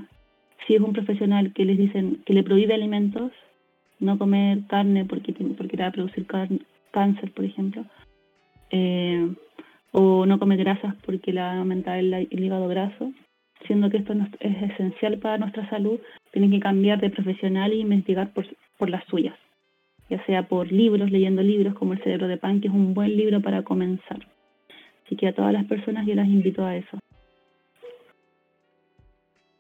Si 0.66 0.74
es 0.74 0.82
un 0.82 0.92
profesional 0.92 1.54
que 1.54 1.66
les 1.66 1.78
dicen 1.78 2.24
que 2.26 2.34
le 2.34 2.44
prohíbe 2.44 2.74
alimentos, 2.74 3.32
no 4.00 4.18
comer 4.18 4.62
carne 4.68 5.06
porque, 5.06 5.34
porque 5.34 5.78
va 5.78 5.88
a 5.88 5.92
producir 5.92 6.26
cáncer, 6.92 7.32
por 7.32 7.46
ejemplo, 7.46 7.86
eh, 8.72 9.30
o 9.92 10.26
no 10.26 10.40
comer 10.40 10.58
grasas 10.58 10.96
porque 11.06 11.32
le 11.32 11.42
va 11.42 11.52
a 11.52 11.60
aumentar 11.60 12.00
el, 12.00 12.28
hígado 12.32 12.68
graso, 12.68 13.14
siendo 13.66 13.90
que 13.90 13.98
esto 13.98 14.14
es 14.40 14.72
esencial 14.72 15.20
para 15.20 15.38
nuestra 15.38 15.70
salud, 15.70 16.00
tienen 16.32 16.52
que 16.52 16.60
cambiar 16.60 17.00
de 17.00 17.10
profesional 17.10 17.72
e 17.72 17.78
investigar 17.78 18.34
por, 18.34 18.46
por 18.78 18.90
las 18.90 19.04
suyas, 19.06 19.36
ya 20.10 20.24
sea 20.26 20.48
por 20.48 20.72
libros, 20.72 21.12
leyendo 21.12 21.42
libros 21.42 21.76
como 21.76 21.94
El 21.94 22.04
cerebro 22.04 22.28
de 22.28 22.38
pan, 22.38 22.62
que 22.62 22.68
es 22.68 22.74
un 22.74 22.94
buen 22.94 23.16
libro 23.16 23.42
para 23.42 23.64
comenzar. 23.64 24.20
Así 25.06 25.16
que 25.16 25.28
a 25.28 25.34
todas 25.36 25.54
las 25.54 25.66
personas 25.66 26.06
yo 26.06 26.16
las 26.16 26.28
invito 26.28 26.66
a 26.66 26.76
eso. 26.76 26.98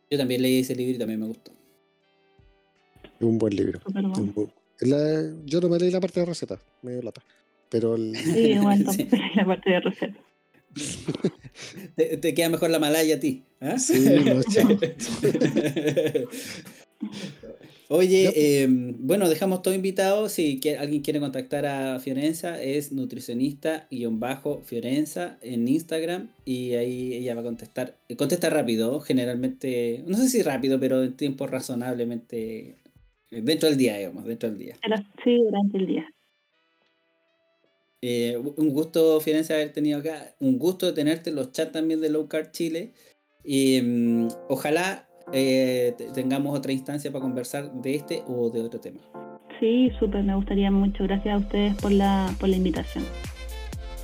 Yo 0.09 0.17
también 0.17 0.41
leí 0.41 0.59
ese 0.59 0.75
libro 0.75 0.95
y 0.95 0.99
también 0.99 1.19
me 1.19 1.25
gustó. 1.27 1.51
Es 3.03 3.21
un 3.21 3.37
buen 3.37 3.55
libro. 3.55 3.79
Bueno. 3.91 4.13
un 4.17 4.51
la- 4.81 5.33
yo 5.45 5.59
no 5.59 5.69
me 5.69 5.79
leí 5.79 5.89
la 5.89 5.99
parte 5.99 6.19
de 6.19 6.25
receta, 6.27 6.59
medio 6.83 7.01
lata. 7.01 7.21
Pero 7.69 7.95
el- 7.95 8.15
Sí, 8.15 8.51
igual 8.51 8.85
Sí. 8.91 9.07
la 9.35 9.45
parte 9.45 9.69
de 9.71 9.79
receta. 9.79 10.19
Te, 11.95 12.17
te 12.17 12.33
queda 12.35 12.49
mejor 12.49 12.69
la 12.69 12.77
malaya 12.77 13.15
a 13.15 13.19
ti. 13.19 13.43
¿ah? 13.61 13.79
Sí, 13.79 13.99
no, 14.23 14.43
chao. 14.43 14.67
Oye, 17.89 18.25
pues. 18.25 18.37
eh, 18.37 18.67
bueno, 18.69 19.29
dejamos 19.29 19.61
todo 19.61 19.73
invitado. 19.73 20.27
Si 20.27 20.59
alguien 20.77 21.01
quiere 21.01 21.21
contactar 21.21 21.65
a 21.65 21.97
Fiorenza, 21.99 22.61
es 22.61 22.91
nutricionista-fiorenza 22.91 25.37
en 25.41 25.65
Instagram 25.67 26.29
y 26.43 26.73
ahí 26.73 27.13
ella 27.13 27.35
va 27.35 27.41
a 27.41 27.45
contestar. 27.45 27.95
Contesta 28.17 28.49
rápido, 28.49 28.99
generalmente, 28.99 30.03
no 30.05 30.17
sé 30.17 30.27
si 30.27 30.43
rápido, 30.43 30.77
pero 30.79 31.03
en 31.03 31.15
tiempo 31.15 31.47
razonablemente 31.47 32.75
eh, 33.31 33.41
dentro 33.41 33.69
del 33.69 33.77
día, 33.77 33.95
digamos, 33.97 34.25
dentro 34.25 34.49
del 34.49 34.57
día. 34.57 34.75
Sí, 35.23 35.37
durante 35.37 35.77
el 35.77 35.87
día. 35.87 36.13
Eh, 38.01 38.37
un 38.37 38.69
gusto, 38.69 39.21
Fiorenza, 39.21 39.53
haber 39.53 39.71
tenido 39.71 39.99
acá. 39.99 40.35
Un 40.39 40.59
gusto 40.59 40.87
de 40.87 40.93
tenerte 40.93 41.29
en 41.29 41.37
los 41.37 41.53
chats 41.53 41.71
también 41.71 42.01
de 42.01 42.09
Low 42.09 42.27
Carb 42.27 42.51
Chile. 42.51 42.91
Y 43.43 43.79
mm, 43.81 44.27
ojalá 44.49 45.06
eh, 45.33 45.93
te- 45.97 46.05
tengamos 46.11 46.57
otra 46.57 46.71
instancia 46.71 47.11
para 47.11 47.21
conversar 47.21 47.71
de 47.71 47.95
este 47.95 48.23
o 48.27 48.49
de 48.49 48.61
otro 48.61 48.79
tema. 48.79 48.99
Sí, 49.59 49.91
súper, 49.99 50.23
me 50.23 50.35
gustaría 50.35 50.69
mucho. 50.71 51.03
Gracias 51.03 51.33
a 51.35 51.37
ustedes 51.37 51.75
por 51.75 51.91
la, 51.91 52.31
por 52.39 52.47
la 52.49 52.57
invitación. 52.57 53.03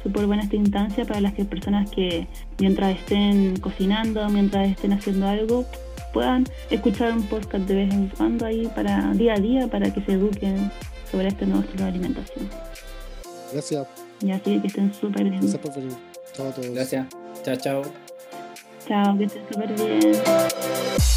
Súper 0.02 0.26
buena 0.26 0.44
esta 0.44 0.56
instancia 0.56 1.06
para 1.06 1.22
las 1.22 1.34
que 1.34 1.46
personas 1.46 1.90
que 1.92 2.28
mientras 2.60 2.98
estén 2.98 3.58
cocinando, 3.60 4.28
mientras 4.30 4.68
estén 4.70 4.92
haciendo 4.94 5.28
algo, 5.28 5.66
puedan 6.12 6.44
escuchar 6.70 7.14
un 7.14 7.24
podcast 7.24 7.66
de 7.68 7.76
vez 7.76 7.94
en 7.94 8.08
cuando 8.10 8.46
ahí 8.46 8.68
para 8.76 9.14
día 9.14 9.36
a 9.36 9.40
día 9.40 9.68
para 9.68 9.94
que 9.94 10.02
se 10.02 10.14
eduquen 10.14 10.70
sobre 11.10 11.28
este 11.30 11.46
nuevo 11.46 11.62
estilo 11.64 11.84
de 11.84 11.90
alimentación. 11.90 12.50
Gracias, 13.54 13.88
Y 14.22 14.32
así 14.32 14.60
que 14.60 14.68
estén 14.68 14.94
súper 14.94 15.24
bien. 15.24 15.40
gracias 15.40 15.62
por 15.62 15.76
venir. 15.76 15.94
Chao 16.34 16.48
a 16.50 16.52
todos. 16.52 16.70
Gracias. 16.72 17.08
Chao, 17.44 17.56
chao. 17.56 17.82
Chao, 18.88 19.18
que 19.18 19.24
estén 19.26 19.44
súper 19.50 19.74
bien. 19.74 21.12